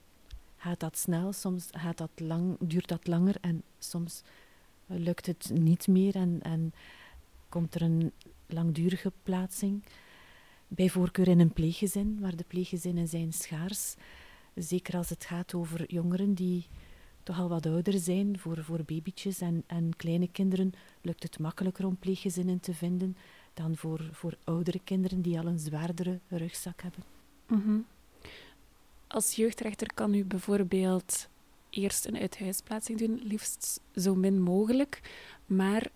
gaat 0.56 0.80
dat 0.80 0.98
snel, 0.98 1.32
soms 1.32 1.68
gaat 1.70 1.98
dat 1.98 2.10
lang, 2.14 2.56
duurt 2.60 2.88
dat 2.88 3.06
langer 3.06 3.36
en 3.40 3.62
soms 3.78 4.22
lukt 4.86 5.26
het 5.26 5.50
niet 5.54 5.86
meer 5.86 6.14
en, 6.14 6.38
en 6.42 6.72
komt 7.48 7.74
er 7.74 7.82
een 7.82 8.12
langdurige 8.46 9.12
plaatsing. 9.22 9.82
Bij 10.68 10.88
voorkeur 10.88 11.28
in 11.28 11.40
een 11.40 11.52
pleeggezin, 11.52 12.18
waar 12.20 12.36
de 12.36 12.44
pleeggezinnen 12.46 13.08
zijn 13.08 13.32
schaars. 13.32 13.94
Zeker 14.54 14.96
als 14.96 15.08
het 15.08 15.24
gaat 15.24 15.54
over 15.54 15.92
jongeren 15.92 16.34
die 16.34 16.66
toch 17.30 17.40
al 17.40 17.48
wat 17.48 17.66
ouder 17.66 17.98
zijn, 17.98 18.38
voor, 18.38 18.64
voor 18.64 18.82
babytjes 18.84 19.40
en, 19.40 19.64
en 19.66 19.96
kleine 19.96 20.28
kinderen, 20.32 20.72
lukt 21.00 21.22
het 21.22 21.38
makkelijker 21.38 21.86
om 21.86 21.96
pleeggezinnen 21.96 22.60
te 22.60 22.74
vinden 22.74 23.16
dan 23.54 23.76
voor, 23.76 24.08
voor 24.12 24.36
oudere 24.44 24.80
kinderen 24.84 25.22
die 25.22 25.38
al 25.38 25.46
een 25.46 25.58
zwaardere 25.58 26.18
rugzak 26.28 26.82
hebben. 26.82 27.02
-hmm. 27.46 27.86
Als 29.06 29.34
jeugdrechter 29.34 29.94
kan 29.94 30.14
u 30.14 30.24
bijvoorbeeld 30.24 31.28
eerst 31.70 32.06
een 32.06 32.16
uithuisplaatsing 32.16 32.98
doen, 32.98 33.20
liefst 33.22 33.80
zo 33.94 34.14
min 34.14 34.40
mogelijk. 34.40 35.00
Maar 35.46 35.90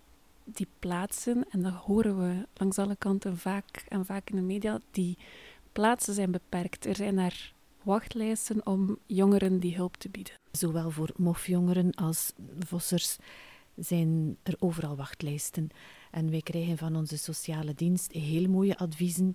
die 0.45 0.69
plaatsen, 0.79 1.45
en 1.51 1.63
dat 1.63 1.73
horen 1.73 2.19
we 2.19 2.47
langs 2.55 2.79
alle 2.79 2.97
kanten 2.97 3.39
vaak 3.39 3.85
en 3.89 4.05
vaak 4.05 4.31
in 4.31 4.37
de 4.37 4.43
media, 4.43 4.81
die 4.91 5.19
plaatsen 5.73 6.15
zijn 6.15 6.31
beperkt. 6.31 6.87
Er 6.87 6.97
zijn 6.97 7.17
daar 7.17 7.54
wachtlijsten 7.85 8.67
om 8.67 8.99
jongeren 9.07 9.59
die 9.59 9.77
hulp 9.77 9.97
te 9.97 10.09
bieden. 10.09 10.35
Zowel 10.51 10.91
voor 10.91 11.11
mofjongeren 11.17 11.95
als 11.95 12.33
vossers 12.59 13.17
zijn 13.77 14.37
er 14.43 14.57
overal 14.59 14.97
wachtlijsten. 14.97 15.69
En 16.11 16.31
wij 16.31 16.43
krijgen 16.43 16.79
van 16.79 16.97
onze 16.97 17.19
sociale 17.19 17.75
dienst 17.75 18.13
heel 18.13 18.49
mooie 18.49 18.77
adviezen 18.77 19.35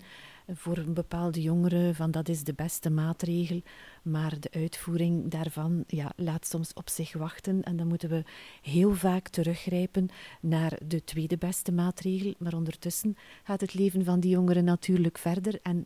voor 0.53 0.77
een 0.77 0.93
bepaalde 0.93 1.41
jongeren 1.41 1.95
van 1.95 2.11
dat 2.11 2.29
is 2.29 2.43
de 2.43 2.53
beste 2.53 2.89
maatregel, 2.89 3.61
maar 4.03 4.39
de 4.39 4.51
uitvoering 4.51 5.31
daarvan 5.31 5.83
ja, 5.87 6.11
laat 6.15 6.47
soms 6.47 6.73
op 6.73 6.89
zich 6.89 7.13
wachten 7.13 7.63
en 7.63 7.77
dan 7.77 7.87
moeten 7.87 8.09
we 8.09 8.23
heel 8.61 8.93
vaak 8.93 9.27
teruggrijpen 9.27 10.09
naar 10.41 10.79
de 10.87 11.03
tweede 11.03 11.37
beste 11.37 11.71
maatregel, 11.71 12.33
maar 12.37 12.53
ondertussen 12.53 13.17
gaat 13.43 13.61
het 13.61 13.73
leven 13.73 14.05
van 14.05 14.19
die 14.19 14.31
jongeren 14.31 14.63
natuurlijk 14.63 15.17
verder 15.17 15.59
en 15.61 15.85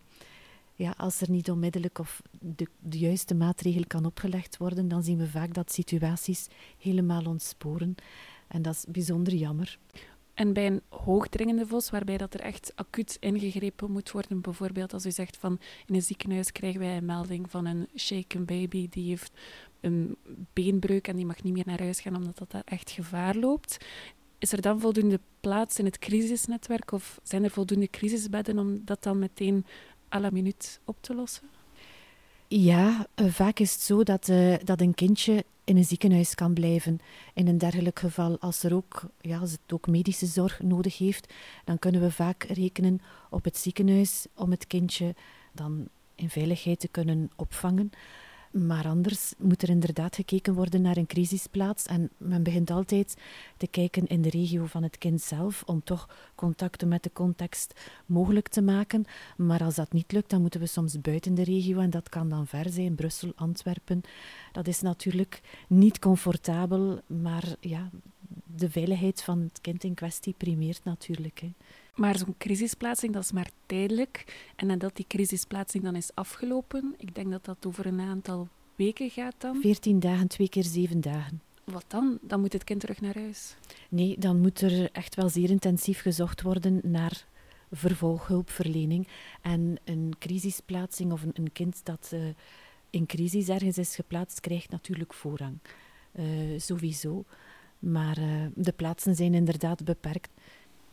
ja, 0.83 0.93
als 0.97 1.21
er 1.21 1.29
niet 1.29 1.51
onmiddellijk 1.51 1.99
of 1.99 2.21
de, 2.39 2.67
de, 2.79 2.97
juiste 2.97 3.35
maatregel 3.35 3.83
kan 3.87 4.05
opgelegd 4.05 4.57
worden, 4.57 4.87
dan 4.87 5.03
zien 5.03 5.17
we 5.17 5.27
vaak 5.27 5.53
dat 5.53 5.71
situaties 5.71 6.47
helemaal 6.77 7.25
ontsporen. 7.25 7.95
En 8.47 8.61
dat 8.61 8.73
is 8.75 8.85
bijzonder 8.87 9.33
jammer. 9.33 9.77
En 10.33 10.53
bij 10.53 10.67
een 10.67 10.81
hoogdringende 10.89 11.67
vos, 11.67 11.89
waarbij 11.89 12.17
dat 12.17 12.33
er 12.33 12.39
echt 12.39 12.71
acuut 12.75 13.17
ingegrepen 13.19 13.91
moet 13.91 14.11
worden, 14.11 14.41
bijvoorbeeld 14.41 14.93
als 14.93 15.05
u 15.05 15.11
zegt 15.11 15.37
van 15.37 15.59
in 15.85 15.95
een 15.95 16.01
ziekenhuis 16.01 16.51
krijgen 16.51 16.79
wij 16.79 16.97
een 16.97 17.05
melding 17.05 17.51
van 17.51 17.65
een 17.65 17.87
shaken 17.95 18.45
baby 18.45 18.87
die 18.89 19.09
heeft 19.09 19.31
een 19.81 20.17
beenbreuk 20.53 21.07
en 21.07 21.15
die 21.15 21.25
mag 21.25 21.43
niet 21.43 21.53
meer 21.53 21.65
naar 21.65 21.81
huis 21.81 21.99
gaan 21.99 22.15
omdat 22.15 22.37
dat 22.37 22.63
echt 22.65 22.89
gevaar 22.89 23.35
loopt. 23.35 23.77
Is 24.37 24.51
er 24.51 24.61
dan 24.61 24.79
voldoende 24.79 25.19
plaats 25.39 25.79
in 25.79 25.85
het 25.85 25.99
crisisnetwerk 25.99 26.91
of 26.91 27.19
zijn 27.23 27.43
er 27.43 27.49
voldoende 27.49 27.89
crisisbedden 27.89 28.59
om 28.59 28.81
dat 28.85 29.03
dan 29.03 29.19
meteen 29.19 29.65
à 30.15 30.19
la 30.19 30.29
minuut 30.29 30.79
op 30.85 30.97
te 31.01 31.15
lossen? 31.15 31.49
Ja, 32.47 33.07
uh, 33.15 33.31
vaak 33.31 33.59
is 33.59 33.73
het 33.73 33.81
zo 33.81 34.03
dat, 34.03 34.27
uh, 34.27 34.55
dat 34.63 34.81
een 34.81 34.93
kindje 34.93 35.45
in 35.63 35.77
een 35.77 35.83
ziekenhuis 35.83 36.35
kan 36.35 36.53
blijven. 36.53 36.99
In 37.33 37.47
een 37.47 37.57
dergelijk 37.57 37.99
geval, 37.99 38.39
als, 38.39 38.63
er 38.63 38.75
ook, 38.75 39.03
ja, 39.21 39.39
als 39.39 39.51
het 39.51 39.73
ook 39.73 39.87
medische 39.87 40.25
zorg 40.25 40.61
nodig 40.61 40.97
heeft, 40.97 41.33
dan 41.65 41.79
kunnen 41.79 42.01
we 42.01 42.11
vaak 42.11 42.43
rekenen 42.43 43.01
op 43.29 43.43
het 43.43 43.57
ziekenhuis 43.57 44.25
om 44.35 44.51
het 44.51 44.67
kindje 44.67 45.15
dan 45.51 45.87
in 46.15 46.29
veiligheid 46.29 46.79
te 46.79 46.87
kunnen 46.87 47.31
opvangen. 47.35 47.91
Maar 48.53 48.87
anders 48.87 49.33
moet 49.37 49.61
er 49.61 49.69
inderdaad 49.69 50.15
gekeken 50.15 50.53
worden 50.53 50.81
naar 50.81 50.97
een 50.97 51.05
crisisplaats. 51.05 51.85
En 51.85 52.09
men 52.17 52.43
begint 52.43 52.69
altijd 52.69 53.17
te 53.57 53.67
kijken 53.67 54.07
in 54.07 54.21
de 54.21 54.29
regio 54.29 54.65
van 54.65 54.83
het 54.83 54.97
kind 54.97 55.21
zelf, 55.21 55.63
om 55.65 55.83
toch 55.83 56.09
contacten 56.35 56.87
met 56.87 57.03
de 57.03 57.11
context 57.13 57.73
mogelijk 58.05 58.47
te 58.47 58.61
maken. 58.61 59.05
Maar 59.37 59.63
als 59.63 59.75
dat 59.75 59.93
niet 59.93 60.11
lukt, 60.11 60.29
dan 60.29 60.41
moeten 60.41 60.59
we 60.59 60.65
soms 60.65 61.01
buiten 61.01 61.35
de 61.35 61.43
regio. 61.43 61.79
En 61.79 61.89
dat 61.89 62.09
kan 62.09 62.29
dan 62.29 62.47
ver 62.47 62.69
zijn, 62.69 62.95
Brussel, 62.95 63.31
Antwerpen. 63.35 64.01
Dat 64.51 64.67
is 64.67 64.81
natuurlijk 64.81 65.41
niet 65.67 65.99
comfortabel, 65.99 67.01
maar 67.07 67.55
ja, 67.59 67.89
de 68.55 68.69
veiligheid 68.69 69.23
van 69.23 69.39
het 69.39 69.61
kind 69.61 69.83
in 69.83 69.93
kwestie 69.93 70.33
primeert 70.37 70.83
natuurlijk. 70.83 71.39
Hè. 71.39 71.53
Maar 71.95 72.17
zo'n 72.17 72.35
crisisplaatsing, 72.37 73.13
dat 73.13 73.23
is 73.23 73.31
maar 73.31 73.49
tijdelijk. 73.65 74.25
En 74.55 74.67
nadat 74.67 74.95
die 74.95 75.05
crisisplaatsing 75.07 75.83
dan 75.83 75.95
is 75.95 76.11
afgelopen, 76.13 76.95
ik 76.97 77.15
denk 77.15 77.31
dat 77.31 77.45
dat 77.45 77.65
over 77.65 77.85
een 77.85 77.99
aantal 77.99 78.47
weken 78.75 79.09
gaat 79.09 79.35
dan. 79.37 79.61
14 79.61 79.99
dagen, 79.99 80.27
twee 80.27 80.49
keer 80.49 80.63
zeven 80.63 81.01
dagen. 81.01 81.41
Wat 81.63 81.85
dan? 81.87 82.17
Dan 82.21 82.39
moet 82.39 82.53
het 82.53 82.63
kind 82.63 82.79
terug 82.79 83.01
naar 83.01 83.17
huis? 83.17 83.55
Nee, 83.89 84.17
dan 84.19 84.41
moet 84.41 84.61
er 84.61 84.91
echt 84.91 85.15
wel 85.15 85.29
zeer 85.29 85.49
intensief 85.49 86.01
gezocht 86.01 86.41
worden 86.41 86.79
naar 86.83 87.25
vervolghulpverlening. 87.71 89.07
En 89.41 89.77
een 89.83 90.13
crisisplaatsing 90.19 91.11
of 91.11 91.23
een, 91.23 91.31
een 91.33 91.51
kind 91.51 91.81
dat 91.83 92.11
uh, 92.13 92.25
in 92.89 93.05
crisis 93.05 93.49
ergens 93.49 93.77
is 93.77 93.95
geplaatst, 93.95 94.39
krijgt 94.39 94.69
natuurlijk 94.69 95.13
voorrang. 95.13 95.57
Uh, 96.19 96.59
sowieso. 96.59 97.25
Maar 97.79 98.19
uh, 98.19 98.45
de 98.55 98.71
plaatsen 98.71 99.15
zijn 99.15 99.33
inderdaad 99.33 99.83
beperkt. 99.83 100.29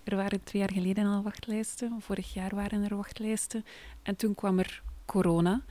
Er 0.04 0.16
waren 0.16 0.44
twee 0.44 0.60
jaar 0.60 0.72
geleden 0.72 1.06
al 1.06 1.22
wachtlijsten, 1.22 2.00
vorig 2.00 2.34
jaar 2.34 2.54
waren 2.54 2.82
er 2.82 2.96
wachtlijsten. 2.96 3.64
En 4.02 4.16
toen 4.16 4.34
kwam 4.34 4.58
er 4.58 4.82
corona. 5.04 5.62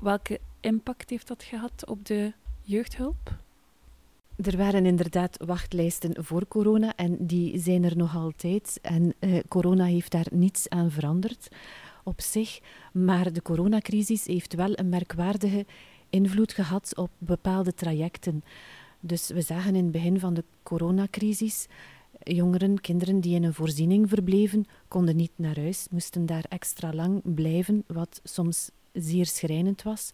Welke 0.00 0.40
impact 0.60 1.10
heeft 1.10 1.28
dat 1.28 1.42
gehad 1.42 1.86
op 1.86 2.06
de 2.06 2.32
jeugdhulp? 2.62 3.34
Er 4.36 4.56
waren 4.56 4.86
inderdaad 4.86 5.36
wachtlijsten 5.44 6.24
voor 6.24 6.48
corona 6.48 6.96
en 6.96 7.26
die 7.26 7.58
zijn 7.58 7.84
er 7.84 7.96
nog 7.96 8.16
altijd. 8.16 8.78
En 8.82 9.14
eh, 9.18 9.38
corona 9.48 9.84
heeft 9.84 10.12
daar 10.12 10.26
niets 10.30 10.68
aan 10.68 10.90
veranderd 10.90 11.48
op 12.04 12.20
zich. 12.20 12.60
Maar 12.92 13.32
de 13.32 13.42
coronacrisis 13.42 14.26
heeft 14.26 14.54
wel 14.54 14.78
een 14.78 14.88
merkwaardige 14.88 15.66
invloed 16.10 16.52
gehad 16.52 16.96
op 16.96 17.10
bepaalde 17.18 17.74
trajecten. 17.74 18.44
Dus 19.00 19.28
we 19.28 19.40
zagen 19.40 19.74
in 19.74 19.82
het 19.82 19.92
begin 19.92 20.20
van 20.20 20.34
de 20.34 20.44
coronacrisis 20.62 21.66
jongeren, 22.32 22.80
kinderen 22.80 23.20
die 23.20 23.34
in 23.34 23.44
een 23.44 23.54
voorziening 23.54 24.08
verbleven, 24.08 24.64
konden 24.88 25.16
niet 25.16 25.32
naar 25.36 25.56
huis, 25.56 25.86
moesten 25.90 26.26
daar 26.26 26.44
extra 26.48 26.92
lang 26.92 27.34
blijven, 27.34 27.84
wat 27.86 28.20
soms 28.24 28.70
zeer 28.92 29.26
schrijnend 29.26 29.82
was. 29.82 30.10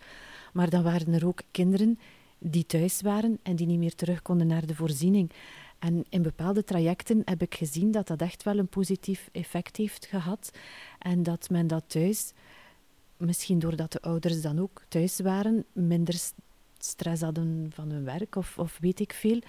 Maar 0.52 0.71
dan 0.71 0.83
waren 0.83 1.12
er 1.12 1.26
ook 1.26 1.40
kinderen 1.50 1.99
die 2.38 2.66
thuis 2.66 3.00
waren 3.00 3.38
en 3.42 3.57
die 3.57 3.66
niet 3.66 3.78
meer 3.78 3.95
terug 3.95 4.23
konden 4.23 4.47
naar 4.47 4.66
de 4.66 4.75
voorziening. 4.75 5.31
En 5.78 6.04
in 6.09 6.23
bepaalde 6.23 6.64
trajecten 6.64 7.23
heb 7.25 7.42
ik 7.42 7.54
gezien 7.54 7.90
dat 7.90 8.07
dat 8.07 8.21
echt 8.21 8.42
wel 8.42 8.59
een 8.59 8.69
positief 8.69 9.28
effect 9.33 9.76
heeft 9.76 10.07
gehad. 10.07 10.50
En 10.99 11.23
dat 11.23 11.50
men 11.50 11.66
dat 11.66 11.85
thuis, 11.87 12.33
misschien 13.16 13.59
doordat 13.59 13.92
de 13.92 14.00
ouders 14.00 14.42
dan 14.42 14.61
ook 14.61 14.83
thuis 14.88 15.21
waren, 15.21 15.64
minder 15.73 16.14
stress 16.78 17.23
hadden 17.23 17.71
van 17.75 17.90
hun 17.90 18.04
werk 18.04 18.37
of, 18.37 18.59
of 18.59 18.78
weet 18.81 19.00
ik 19.00 19.12
veel, 19.12 19.40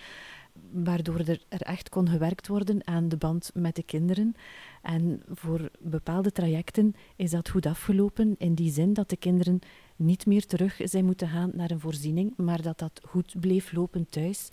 waardoor 0.71 1.19
er, 1.19 1.41
er 1.47 1.61
echt 1.61 1.89
kon 1.89 2.09
gewerkt 2.09 2.47
worden 2.47 2.87
aan 2.87 3.09
de 3.09 3.17
band 3.17 3.51
met 3.53 3.75
de 3.75 3.83
kinderen. 3.83 4.35
En 4.81 5.21
voor 5.27 5.69
bepaalde 5.79 6.31
trajecten 6.31 6.95
is 7.15 7.31
dat 7.31 7.49
goed 7.49 7.65
afgelopen, 7.65 8.35
in 8.37 8.53
die 8.53 8.71
zin 8.71 8.93
dat 8.93 9.09
de 9.09 9.17
kinderen 9.17 9.59
niet 9.95 10.25
meer 10.25 10.45
terug 10.45 10.79
zijn 10.83 11.05
moeten 11.05 11.27
gaan 11.27 11.51
naar 11.53 11.71
een 11.71 11.79
voorziening, 11.79 12.33
maar 12.37 12.61
dat 12.61 12.79
dat 12.79 13.01
goed 13.03 13.39
bleef 13.39 13.71
lopen 13.71 14.09
thuis. 14.09 14.49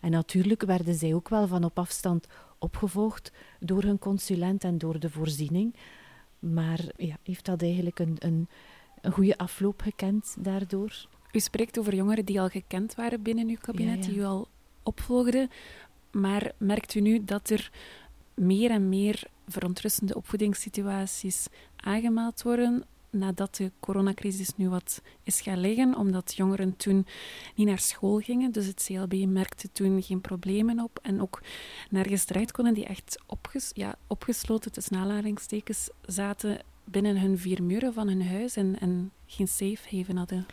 En 0.00 0.10
natuurlijk 0.10 0.62
werden 0.62 0.94
zij 0.94 1.14
ook 1.14 1.28
wel 1.28 1.46
van 1.46 1.64
op 1.64 1.78
afstand 1.78 2.26
opgevolgd 2.58 3.32
door 3.60 3.82
hun 3.82 3.98
consulent 3.98 4.64
en 4.64 4.78
door 4.78 4.98
de 4.98 5.10
voorziening. 5.10 5.74
Maar 6.38 6.80
ja, 6.96 7.16
heeft 7.22 7.44
dat 7.44 7.62
eigenlijk 7.62 7.98
een, 7.98 8.16
een, 8.18 8.48
een 9.00 9.12
goede 9.12 9.38
afloop 9.38 9.80
gekend 9.80 10.36
daardoor? 10.38 11.06
U 11.32 11.40
spreekt 11.40 11.78
over 11.78 11.94
jongeren 11.94 12.24
die 12.24 12.40
al 12.40 12.48
gekend 12.48 12.94
waren 12.94 13.22
binnen 13.22 13.48
uw 13.48 13.56
kabinet, 13.60 14.02
die 14.02 14.16
u 14.16 14.24
al 14.24 14.48
opvolgde. 14.84 15.48
Maar 16.10 16.52
merkt 16.58 16.94
u 16.94 17.00
nu 17.00 17.24
dat 17.24 17.50
er 17.50 17.70
meer 18.34 18.70
en 18.70 18.88
meer 18.88 19.22
verontrustende 19.48 20.14
opvoedingssituaties 20.14 21.46
aangemeld 21.76 22.42
worden 22.42 22.84
nadat 23.14 23.56
de 23.56 23.70
coronacrisis 23.80 24.56
nu 24.56 24.68
wat 24.68 25.02
is 25.22 25.40
gaan 25.40 25.60
liggen, 25.60 25.96
omdat 25.96 26.34
jongeren 26.34 26.76
toen 26.76 27.06
niet 27.54 27.66
naar 27.66 27.78
school 27.78 28.18
gingen. 28.18 28.52
Dus 28.52 28.66
het 28.66 28.84
CLB 28.84 29.26
merkte 29.26 29.68
toen 29.72 30.02
geen 30.02 30.20
problemen 30.20 30.80
op 30.80 30.98
en 31.02 31.20
ook 31.20 31.42
nergens 31.90 32.28
eruit 32.28 32.52
konden, 32.52 32.74
die 32.74 32.86
echt 32.86 33.22
opges 33.26 33.70
ja, 33.74 33.94
opgesloten 34.06 34.72
tussen 34.72 34.96
aanhalingstekens 34.96 35.90
zaten 36.06 36.58
binnen 36.84 37.20
hun 37.20 37.38
vier 37.38 37.62
muren 37.62 37.92
van 37.92 38.08
hun 38.08 38.26
huis 38.26 38.56
en, 38.56 38.80
en 38.80 39.10
geen 39.26 39.48
safe 39.48 39.96
haven 39.96 40.16
hadden. 40.16 40.46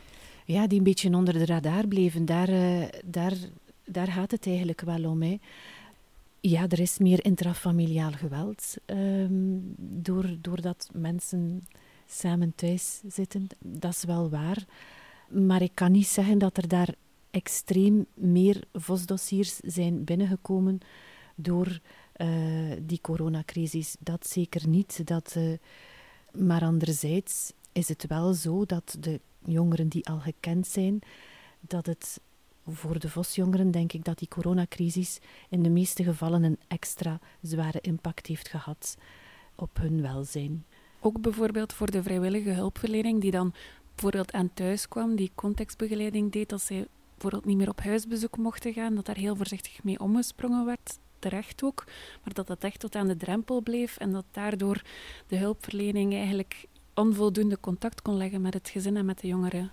Ja, 0.45 0.67
die 0.67 0.77
een 0.77 0.83
beetje 0.83 1.15
onder 1.15 1.33
de 1.33 1.45
radar 1.45 1.87
bleven. 1.87 2.25
Daar, 2.25 2.49
uh, 2.49 2.83
daar 3.05 3.33
daar 3.85 4.07
gaat 4.07 4.31
het 4.31 4.47
eigenlijk 4.47 4.81
wel 4.81 5.05
om. 5.05 5.21
Hè. 5.21 5.39
Ja, 6.39 6.67
er 6.67 6.79
is 6.79 6.97
meer 6.97 7.25
intrafamiliaal 7.25 8.11
geweld. 8.11 8.75
Um, 8.85 9.73
door, 9.77 10.35
doordat 10.41 10.89
mensen 10.93 11.67
samen 12.05 12.55
thuis 12.55 13.01
zitten. 13.07 13.47
Dat 13.59 13.93
is 13.93 14.03
wel 14.03 14.29
waar. 14.29 14.65
Maar 15.29 15.61
ik 15.61 15.71
kan 15.73 15.91
niet 15.91 16.07
zeggen 16.07 16.37
dat 16.37 16.57
er 16.57 16.67
daar 16.67 16.95
extreem 17.31 18.05
meer 18.13 18.63
VOS-dossiers 18.73 19.55
zijn 19.55 20.03
binnengekomen 20.03 20.79
door 21.35 21.79
uh, 22.17 22.71
die 22.81 23.01
coronacrisis. 23.01 23.95
Dat 23.99 24.27
zeker 24.27 24.67
niet. 24.67 25.07
Dat, 25.07 25.35
uh, 25.37 25.57
maar 26.31 26.61
anderzijds 26.61 27.53
is 27.71 27.87
het 27.87 28.07
wel 28.07 28.33
zo 28.33 28.65
dat 28.65 28.97
de 28.99 29.19
jongeren 29.45 29.87
die 29.87 30.07
al 30.07 30.19
gekend 30.19 30.67
zijn, 30.67 30.99
dat 31.59 31.85
het 31.85 32.19
voor 32.67 32.99
de 32.99 33.09
VOS-jongeren 33.09 33.71
denk 33.71 33.93
ik 33.93 34.03
dat 34.05 34.19
die 34.19 34.27
coronacrisis 34.27 35.19
in 35.49 35.63
de 35.63 35.69
meeste 35.69 36.03
gevallen 36.03 36.43
een 36.43 36.59
extra 36.67 37.19
zware 37.41 37.81
impact 37.81 38.27
heeft 38.27 38.47
gehad 38.47 38.97
op 39.55 39.77
hun 39.77 40.01
welzijn. 40.01 40.65
Ook 40.99 41.21
bijvoorbeeld 41.21 41.73
voor 41.73 41.91
de 41.91 42.03
vrijwillige 42.03 42.49
hulpverlening 42.49 43.21
die 43.21 43.31
dan 43.31 43.53
bijvoorbeeld 43.93 44.31
aan 44.31 44.53
thuis 44.53 44.87
kwam, 44.87 45.15
die 45.15 45.31
contextbegeleiding 45.35 46.31
deed 46.31 46.51
als 46.51 46.65
zij 46.65 46.87
bijvoorbeeld 47.11 47.45
niet 47.45 47.57
meer 47.57 47.69
op 47.69 47.81
huisbezoek 47.81 48.37
mochten 48.37 48.73
gaan, 48.73 48.95
dat 48.95 49.05
daar 49.05 49.17
heel 49.17 49.35
voorzichtig 49.35 49.83
mee 49.83 49.99
omgesprongen 49.99 50.65
werd, 50.65 50.97
terecht 51.19 51.63
ook, 51.63 51.83
maar 52.23 52.33
dat 52.33 52.47
dat 52.47 52.63
echt 52.63 52.79
tot 52.79 52.95
aan 52.95 53.07
de 53.07 53.17
drempel 53.17 53.61
bleef 53.61 53.97
en 53.97 54.11
dat 54.11 54.25
daardoor 54.31 54.81
de 55.27 55.37
hulpverlening 55.37 56.13
eigenlijk 56.13 56.65
onvoldoende 56.93 57.59
contact 57.59 58.01
kon 58.01 58.17
leggen 58.17 58.41
met 58.41 58.53
het 58.53 58.69
gezin 58.69 58.97
en 58.97 59.05
met 59.05 59.19
de 59.19 59.27
jongeren. 59.27 59.71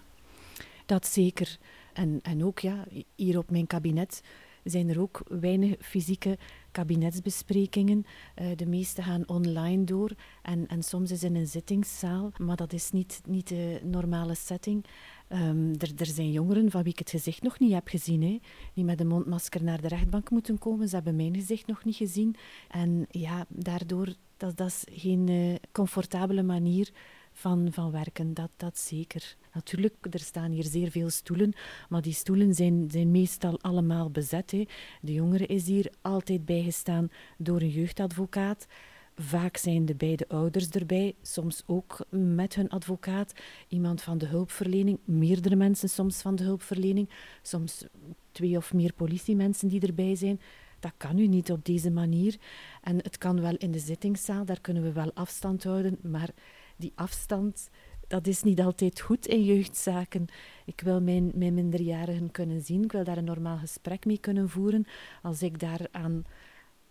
Dat 0.86 1.06
zeker. 1.06 1.58
En, 1.98 2.18
en 2.22 2.44
ook 2.44 2.58
ja, 2.58 2.84
hier 3.14 3.38
op 3.38 3.50
mijn 3.50 3.66
kabinet 3.66 4.22
zijn 4.64 4.88
er 4.88 5.00
ook 5.00 5.22
weinig 5.28 5.76
fysieke 5.80 6.38
kabinetsbesprekingen. 6.70 8.04
Uh, 8.42 8.56
de 8.56 8.66
meeste 8.66 9.02
gaan 9.02 9.28
online 9.28 9.84
door 9.84 10.10
en, 10.42 10.66
en 10.66 10.82
soms 10.82 11.10
is 11.10 11.22
in 11.22 11.34
een 11.34 11.46
zittingszaal, 11.46 12.30
maar 12.36 12.56
dat 12.56 12.72
is 12.72 12.90
niet, 12.90 13.20
niet 13.26 13.48
de 13.48 13.80
normale 13.82 14.34
setting. 14.34 14.84
Um, 15.28 15.72
er, 15.78 15.92
er, 15.96 16.06
zijn 16.06 16.32
jongeren 16.32 16.70
van 16.70 16.82
wie 16.82 16.92
ik 16.92 16.98
het 16.98 17.10
gezicht 17.10 17.42
nog 17.42 17.58
niet 17.58 17.72
heb 17.72 17.88
gezien, 17.88 18.22
hè, 18.22 18.38
die 18.74 18.84
met 18.84 19.00
een 19.00 19.06
mondmasker 19.06 19.62
naar 19.62 19.80
de 19.80 19.88
rechtbank 19.88 20.30
moeten 20.30 20.58
komen. 20.58 20.88
Ze 20.88 20.94
hebben 20.94 21.16
mijn 21.16 21.34
gezicht 21.34 21.66
nog 21.66 21.84
niet 21.84 21.96
gezien. 21.96 22.34
En 22.68 23.06
ja, 23.10 23.46
daardoor, 23.48 24.14
dat, 24.36 24.56
dat 24.56 24.66
is 24.66 24.84
geen 24.90 25.30
uh, 25.30 25.54
comfortabele 25.72 26.42
manier 26.42 26.90
van, 27.38 27.68
van 27.72 27.90
werken, 27.90 28.34
dat, 28.34 28.50
dat 28.56 28.78
zeker. 28.78 29.36
Natuurlijk, 29.52 29.94
er 30.10 30.20
staan 30.20 30.50
hier 30.50 30.64
zeer 30.64 30.90
veel 30.90 31.10
stoelen, 31.10 31.52
maar 31.88 32.02
die 32.02 32.12
stoelen 32.12 32.54
zijn, 32.54 32.88
zijn 32.90 33.10
meestal 33.10 33.60
allemaal 33.60 34.10
bezet. 34.10 34.50
Hè. 34.50 34.66
De 35.00 35.12
jongere 35.12 35.46
is 35.46 35.66
hier 35.66 35.92
altijd 36.00 36.44
bijgestaan 36.44 37.10
door 37.36 37.60
een 37.60 37.70
jeugdadvocaat. 37.70 38.66
Vaak 39.16 39.56
zijn 39.56 39.86
de 39.86 39.94
beide 39.94 40.28
ouders 40.28 40.68
erbij, 40.68 41.14
soms 41.22 41.62
ook 41.66 42.06
met 42.10 42.54
hun 42.54 42.68
advocaat, 42.68 43.32
iemand 43.68 44.02
van 44.02 44.18
de 44.18 44.26
hulpverlening, 44.26 44.98
meerdere 45.04 45.56
mensen 45.56 45.88
soms 45.88 46.20
van 46.20 46.36
de 46.36 46.44
hulpverlening, 46.44 47.08
soms 47.42 47.84
twee 48.32 48.56
of 48.56 48.72
meer 48.74 48.92
politiemensen 48.92 49.68
die 49.68 49.80
erbij 49.80 50.14
zijn. 50.14 50.40
Dat 50.80 50.92
kan 50.96 51.14
nu 51.14 51.26
niet 51.26 51.50
op 51.50 51.64
deze 51.64 51.90
manier. 51.90 52.36
En 52.82 52.96
het 52.96 53.18
kan 53.18 53.40
wel 53.40 53.56
in 53.56 53.70
de 53.70 53.78
zittingszaal, 53.78 54.44
daar 54.44 54.60
kunnen 54.60 54.82
we 54.82 54.92
wel 54.92 55.10
afstand 55.14 55.64
houden, 55.64 55.98
maar 56.02 56.30
die 56.78 56.92
afstand, 56.94 57.68
dat 58.06 58.26
is 58.26 58.42
niet 58.42 58.60
altijd 58.60 59.00
goed 59.00 59.26
in 59.26 59.44
jeugdzaken. 59.44 60.26
Ik 60.64 60.80
wil 60.80 61.00
mijn, 61.00 61.30
mijn 61.34 61.54
minderjarigen 61.54 62.30
kunnen 62.30 62.60
zien, 62.60 62.84
ik 62.84 62.92
wil 62.92 63.04
daar 63.04 63.16
een 63.16 63.24
normaal 63.24 63.58
gesprek 63.58 64.04
mee 64.04 64.18
kunnen 64.18 64.48
voeren. 64.48 64.86
Als 65.22 65.42
ik 65.42 65.58
daar 65.58 65.86
aan, 65.90 66.24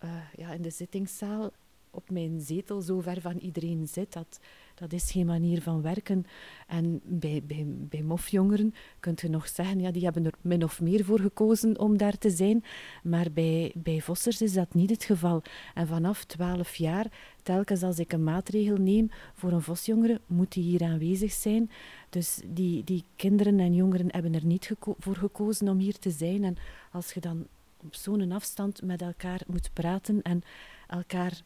uh, 0.03 0.11
ja, 0.35 0.51
in 0.51 0.61
de 0.61 0.69
zittingszaal 0.69 1.51
op 1.89 2.09
mijn 2.09 2.41
zetel 2.41 2.81
zo 2.81 2.99
ver 2.99 3.21
van 3.21 3.37
iedereen 3.37 3.87
zit, 3.87 4.13
dat, 4.13 4.39
dat 4.79 4.93
is 4.93 5.11
geen 5.11 5.25
manier 5.25 5.61
van 5.61 5.81
werken. 5.81 6.25
En 6.67 7.01
bij, 7.03 7.43
bij, 7.47 7.65
bij 7.67 8.01
mofjongeren 8.01 8.73
kunt 8.99 9.21
je 9.21 9.29
nog 9.29 9.47
zeggen, 9.47 9.79
ja, 9.79 9.91
die 9.91 10.03
hebben 10.03 10.25
er 10.25 10.33
min 10.41 10.63
of 10.63 10.81
meer 10.81 11.05
voor 11.05 11.19
gekozen 11.19 11.79
om 11.79 11.97
daar 11.97 12.17
te 12.17 12.29
zijn. 12.29 12.63
Maar 13.03 13.31
bij, 13.31 13.71
bij 13.75 14.01
vossers 14.01 14.41
is 14.41 14.53
dat 14.53 14.73
niet 14.73 14.89
het 14.89 15.03
geval. 15.03 15.41
En 15.73 15.87
vanaf 15.87 16.23
12 16.23 16.75
jaar, 16.75 17.05
telkens 17.43 17.83
als 17.83 17.99
ik 17.99 18.13
een 18.13 18.23
maatregel 18.23 18.77
neem 18.77 19.09
voor 19.33 19.51
een 19.51 19.61
vosjongere, 19.61 20.21
moet 20.25 20.51
die 20.51 20.63
hier 20.63 20.83
aanwezig 20.83 21.31
zijn. 21.31 21.71
Dus 22.09 22.41
die, 22.45 22.83
die 22.83 23.03
kinderen 23.15 23.59
en 23.59 23.73
jongeren 23.73 24.11
hebben 24.11 24.35
er 24.35 24.45
niet 24.45 24.71
voor 24.99 25.15
gekozen 25.15 25.67
om 25.67 25.77
hier 25.77 25.99
te 25.99 26.11
zijn. 26.11 26.43
En 26.43 26.55
als 26.91 27.13
je 27.13 27.19
dan 27.19 27.47
op 27.83 27.95
zo'n 27.95 28.31
afstand 28.31 28.81
met 28.81 29.01
elkaar 29.01 29.41
moet 29.47 29.69
praten 29.73 30.21
en 30.21 30.41
elkaar 30.87 31.41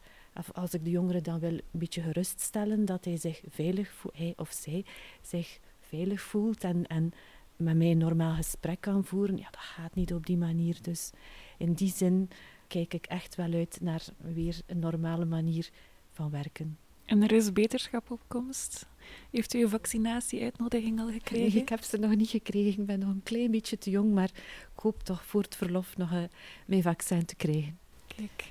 als 0.52 0.74
ik 0.74 0.84
de 0.84 0.90
jongere 0.90 1.20
dan 1.20 1.38
wil 1.38 1.52
een 1.52 1.62
beetje 1.70 2.02
geruststellen, 2.02 2.84
dat 2.84 3.04
hij 3.04 3.16
zich 3.16 3.42
veilig 3.48 3.90
voelt, 3.92 4.16
hij 4.16 4.32
of 4.36 4.52
zij 4.52 4.84
zich 5.22 5.58
veilig 5.80 6.20
voelt 6.20 6.64
en, 6.64 6.86
en 6.86 7.12
met 7.56 7.76
mij 7.76 7.90
een 7.90 7.98
normaal 7.98 8.34
gesprek 8.34 8.80
kan 8.80 9.04
voeren, 9.04 9.36
ja, 9.36 9.48
dat 9.50 9.60
gaat 9.60 9.94
niet 9.94 10.14
op 10.14 10.26
die 10.26 10.36
manier. 10.36 10.78
Dus 10.82 11.10
in 11.58 11.72
die 11.72 11.92
zin 11.92 12.30
kijk 12.66 12.94
ik 12.94 13.06
echt 13.06 13.34
wel 13.34 13.52
uit 13.52 13.78
naar 13.80 14.04
weer 14.16 14.60
een 14.66 14.78
normale 14.78 15.24
manier 15.24 15.70
van 16.12 16.30
werken. 16.30 16.78
En 17.04 17.22
er 17.22 17.32
is 17.32 17.52
beterschap 17.52 18.10
op 18.10 18.20
komst. 18.28 18.86
Heeft 19.30 19.54
u 19.54 19.60
uw 19.60 19.68
vaccinatie-uitnodiging 19.68 21.00
al 21.00 21.10
gekregen? 21.10 21.60
ik 21.60 21.68
heb 21.68 21.82
ze 21.82 21.96
nog 21.96 22.16
niet 22.16 22.28
gekregen. 22.28 22.80
Ik 22.80 22.86
ben 22.86 22.98
nog 22.98 23.08
een 23.08 23.22
klein 23.22 23.50
beetje 23.50 23.78
te 23.78 23.90
jong, 23.90 24.12
maar 24.12 24.30
ik 24.74 24.80
hoop 24.82 25.02
toch 25.02 25.24
voor 25.26 25.42
het 25.42 25.56
verlof 25.56 25.96
nog 25.96 26.12
uh, 26.12 26.22
mijn 26.66 26.82
vaccin 26.82 27.24
te 27.24 27.36
krijgen. 27.36 27.78
Kijk, 28.16 28.50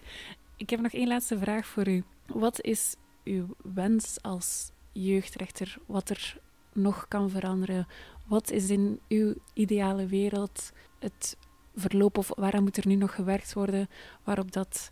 ik 0.61 0.69
heb 0.69 0.79
nog 0.79 0.91
één 0.91 1.07
laatste 1.07 1.37
vraag 1.37 1.65
voor 1.65 1.87
u. 1.87 2.03
Wat 2.25 2.61
is 2.61 2.95
uw 3.23 3.55
wens 3.73 4.17
als 4.21 4.71
jeugdrechter? 4.91 5.77
Wat 5.85 6.09
er 6.09 6.37
nog 6.73 7.05
kan 7.07 7.29
veranderen? 7.29 7.87
Wat 8.25 8.51
is 8.51 8.69
in 8.69 8.99
uw 9.07 9.33
ideale 9.53 10.05
wereld 10.05 10.71
het 10.99 11.37
verloop 11.75 12.17
of 12.17 12.31
waaraan 12.35 12.63
moet 12.63 12.77
er 12.77 12.87
nu 12.87 12.95
nog 12.95 13.15
gewerkt 13.15 13.53
worden 13.53 13.89
waarop 14.23 14.51
dat 14.51 14.91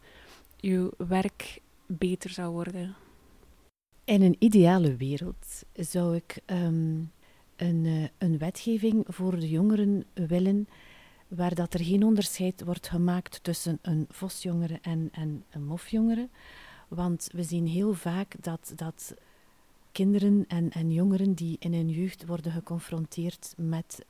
uw 0.61 0.91
werk 0.97 1.61
beter 1.85 2.29
zou 2.29 2.51
worden? 2.51 2.95
In 4.03 4.21
een 4.21 4.35
ideale 4.39 4.95
wereld 4.95 5.63
zou 5.73 6.15
ik 6.15 6.39
ehm, 6.45 7.01
een, 7.55 7.85
uh, 7.85 8.07
een 8.17 8.37
wetgeving 8.37 9.03
voor 9.07 9.39
de 9.39 9.49
jongeren 9.49 10.05
willen 10.13 10.67
waar 11.29 11.55
dat 11.55 11.73
er 11.73 11.83
geen 11.83 12.03
onderscheid 12.03 12.63
wordt 12.63 12.87
gemaakt 12.87 13.43
tussen 13.43 13.79
een 13.81 14.05
vosjongere 14.09 14.79
en, 14.81 15.09
en 15.11 15.43
een 15.51 15.65
mofjongere. 15.65 16.29
Want 16.87 17.29
we 17.31 17.43
zien 17.43 17.67
heel 17.67 17.93
vaak 17.93 18.35
dat, 18.41 18.73
dat 18.75 19.13
kinderen 19.91 20.45
en, 20.47 20.69
en 20.71 20.91
jongeren 20.91 21.33
die 21.33 21.55
in 21.59 21.73
hun 21.73 21.89
jeugd 21.89 22.25
worden 22.25 22.51
geconfronteerd 22.51 23.53
met 23.57 24.05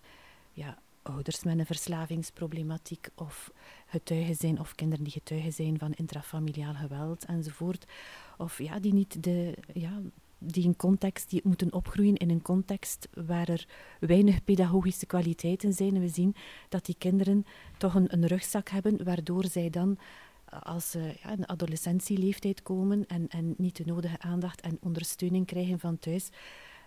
ja, 0.53 0.77
ouders 1.01 1.43
met 1.43 1.59
een 1.59 1.65
verslavingsproblematiek 1.65 3.09
of 3.15 3.51
getuigen 3.85 4.35
zijn 4.35 4.59
of 4.59 4.75
kinderen 4.75 5.03
die 5.03 5.13
getuigen 5.13 5.53
zijn 5.53 5.79
van 5.79 5.93
intrafamiliaal 5.93 6.73
geweld 6.73 7.25
enzovoort. 7.25 7.85
Of 8.37 8.57
ja, 8.57 8.79
die 8.79 8.93
niet 8.93 9.23
de, 9.23 9.57
ja, 9.73 10.01
die 10.39 10.67
een 10.67 10.75
context, 10.75 11.29
die 11.29 11.41
moeten 11.43 11.73
opgroeien 11.73 12.17
in 12.17 12.29
een 12.29 12.41
context 12.41 13.07
waar 13.13 13.49
er 13.49 13.67
weinig 13.99 14.43
pedagogische 14.43 15.05
kwaliteiten 15.05 15.73
zijn. 15.73 15.95
En 15.95 16.01
we 16.01 16.07
zien 16.07 16.35
dat 16.69 16.85
die 16.85 16.95
kinderen 16.97 17.45
toch 17.77 17.95
een, 17.95 18.13
een 18.13 18.27
rugzak 18.27 18.69
hebben, 18.69 19.03
waardoor 19.03 19.45
zij 19.45 19.69
dan 19.69 19.97
als 20.49 20.91
ze 20.91 21.15
ja, 21.23 21.31
in 21.31 21.47
adolescentieleeftijd 21.47 22.61
komen 22.61 23.07
en, 23.07 23.27
en 23.27 23.53
niet 23.57 23.75
de 23.77 23.85
nodige 23.85 24.19
aandacht 24.19 24.61
en 24.61 24.77
ondersteuning 24.81 25.45
krijgen 25.45 25.79
van 25.79 25.99
thuis, 25.99 26.29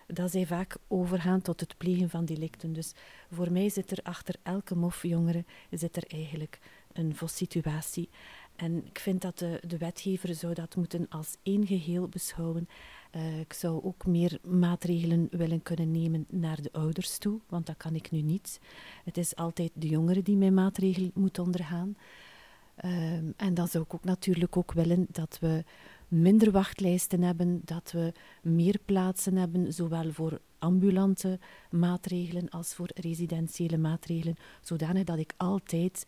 dat 0.07 0.31
zij 0.31 0.45
vaak 0.45 0.77
overgaan 0.87 1.41
tot 1.41 1.59
het 1.59 1.77
plegen 1.77 2.09
van 2.09 2.25
delicten. 2.25 2.73
Dus 2.73 2.93
voor 3.31 3.51
mij 3.51 3.69
zit 3.69 3.91
er 3.91 3.99
achter 4.03 4.35
elke 4.43 4.75
mofjongere 4.75 5.45
zit 5.69 5.95
er 5.95 6.03
eigenlijk 6.07 6.59
een 6.93 7.15
VOS-situatie. 7.15 8.09
En 8.55 8.85
ik 8.85 8.99
vind 8.99 9.21
dat 9.21 9.39
de, 9.39 9.59
de 9.67 9.77
wetgever 9.77 10.53
dat 10.53 10.75
moeten 10.75 11.05
als 11.09 11.37
één 11.43 11.67
geheel 11.67 12.07
beschouwen 12.07 12.67
uh, 13.15 13.39
ik 13.39 13.53
zou 13.53 13.83
ook 13.83 14.05
meer 14.05 14.39
maatregelen 14.43 15.27
willen 15.31 15.61
kunnen 15.61 15.91
nemen 15.91 16.25
naar 16.29 16.61
de 16.61 16.71
ouders 16.71 17.17
toe, 17.17 17.39
want 17.49 17.65
dat 17.65 17.77
kan 17.77 17.95
ik 17.95 18.11
nu 18.11 18.21
niet. 18.21 18.59
Het 19.03 19.17
is 19.17 19.35
altijd 19.35 19.71
de 19.73 19.87
jongere 19.87 20.21
die 20.21 20.35
mijn 20.35 20.53
maatregel 20.53 21.11
moet 21.13 21.39
ondergaan. 21.39 21.95
Um, 22.85 23.33
en 23.37 23.53
dan 23.53 23.67
zou 23.67 23.83
ik 23.83 23.93
ook 23.93 24.03
natuurlijk 24.03 24.57
ook 24.57 24.71
willen 24.73 25.07
dat 25.11 25.37
we 25.41 25.63
minder 26.07 26.51
wachtlijsten 26.51 27.21
hebben, 27.21 27.61
dat 27.65 27.91
we 27.91 28.13
meer 28.41 28.79
plaatsen 28.85 29.35
hebben, 29.35 29.73
zowel 29.73 30.11
voor 30.11 30.39
ambulante 30.59 31.39
maatregelen 31.69 32.49
als 32.49 32.73
voor 32.73 32.89
residentiële 32.93 33.77
maatregelen, 33.77 34.35
zodanig 34.61 35.03
dat 35.03 35.17
ik 35.17 35.33
altijd 35.37 36.05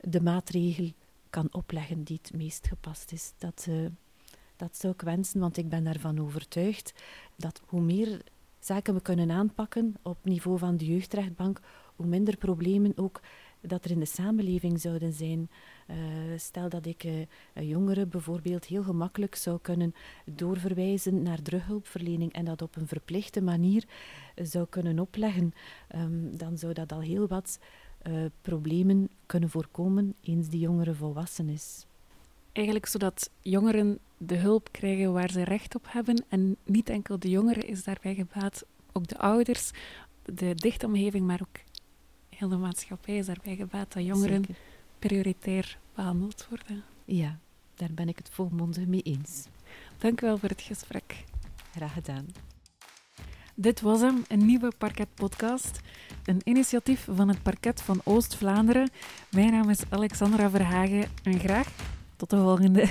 de 0.00 0.20
maatregel 0.20 0.90
kan 1.30 1.48
opleggen 1.50 2.02
die 2.02 2.18
het 2.22 2.34
meest 2.34 2.66
gepast 2.66 3.12
is. 3.12 3.32
Dat, 3.38 3.66
uh, 3.68 3.86
dat 4.62 4.76
zou 4.76 4.92
ik 4.92 5.00
wensen, 5.00 5.40
want 5.40 5.56
ik 5.56 5.68
ben 5.68 5.84
daarvan 5.84 6.20
overtuigd 6.20 6.94
dat 7.36 7.62
hoe 7.66 7.80
meer 7.80 8.22
zaken 8.58 8.94
we 8.94 9.00
kunnen 9.00 9.30
aanpakken 9.30 9.96
op 10.02 10.18
niveau 10.22 10.58
van 10.58 10.76
de 10.76 10.84
jeugdrechtbank, 10.86 11.60
hoe 11.96 12.06
minder 12.06 12.36
problemen 12.36 12.92
ook 12.96 13.20
dat 13.60 13.84
er 13.84 13.90
in 13.90 13.98
de 13.98 14.04
samenleving 14.04 14.80
zouden 14.80 15.12
zijn. 15.12 15.50
Uh, 15.90 15.96
stel 16.36 16.68
dat 16.68 16.86
ik 16.86 17.04
uh, 17.04 17.12
een 17.54 17.66
jongere 17.66 18.06
bijvoorbeeld 18.06 18.64
heel 18.64 18.82
gemakkelijk 18.82 19.34
zou 19.34 19.58
kunnen 19.62 19.94
doorverwijzen 20.24 21.22
naar 21.22 21.42
terughulpverlening 21.42 22.32
en 22.32 22.44
dat 22.44 22.62
op 22.62 22.76
een 22.76 22.86
verplichte 22.86 23.42
manier 23.42 23.84
uh, 23.84 24.46
zou 24.46 24.66
kunnen 24.68 24.98
opleggen, 24.98 25.52
um, 25.94 26.36
dan 26.36 26.58
zou 26.58 26.72
dat 26.72 26.92
al 26.92 27.00
heel 27.00 27.26
wat 27.26 27.58
problemen 28.40 29.08
kunnen 29.26 29.50
voorkomen 29.50 30.14
eens 30.20 30.48
die 30.48 30.60
jongere 30.60 30.94
volwassen 30.94 31.48
is. 31.48 31.86
Eigenlijk 32.52 32.86
zodat 32.86 33.30
jongeren 33.40 33.98
de 34.16 34.36
hulp 34.36 34.68
krijgen 34.70 35.12
waar 35.12 35.30
ze 35.30 35.44
recht 35.44 35.74
op 35.74 35.86
hebben. 35.88 36.24
En 36.28 36.56
niet 36.64 36.88
enkel 36.88 37.18
de 37.18 37.28
jongeren 37.28 37.66
is 37.66 37.84
daarbij 37.84 38.14
gebaat, 38.14 38.64
ook 38.92 39.06
de 39.06 39.18
ouders, 39.18 39.70
de 40.22 40.54
dichte 40.54 40.86
omgeving, 40.86 41.26
maar 41.26 41.40
ook 41.42 41.60
heel 42.28 42.48
de 42.48 42.56
maatschappij 42.56 43.16
is 43.16 43.26
daarbij 43.26 43.56
gebaat 43.56 43.92
dat 43.92 44.04
jongeren 44.04 44.44
prioritair 44.98 45.78
behandeld 45.94 46.46
worden. 46.48 46.82
Ja, 47.04 47.38
daar 47.74 47.92
ben 47.94 48.08
ik 48.08 48.16
het 48.18 48.30
volmondig 48.30 48.86
mee 48.86 49.02
eens. 49.02 49.46
Dank 49.98 50.20
u 50.20 50.26
wel 50.26 50.38
voor 50.38 50.48
het 50.48 50.62
gesprek. 50.62 51.24
Graag 51.74 51.92
gedaan. 51.92 52.26
Dit 53.54 53.80
was 53.80 54.00
hem, 54.00 54.24
een 54.28 54.46
nieuwe 54.46 54.72
Parket-podcast. 54.78 55.80
Een 56.24 56.40
initiatief 56.44 57.08
van 57.10 57.28
het 57.28 57.42
Parket 57.42 57.82
van 57.82 58.00
Oost-Vlaanderen. 58.04 58.90
Mijn 59.30 59.50
naam 59.50 59.70
is 59.70 59.80
Alexandra 59.88 60.50
Verhagen 60.50 61.10
en 61.22 61.38
graag 61.38 61.68
tot 62.22 62.30
de 62.30 62.44
volgende. 62.44 62.88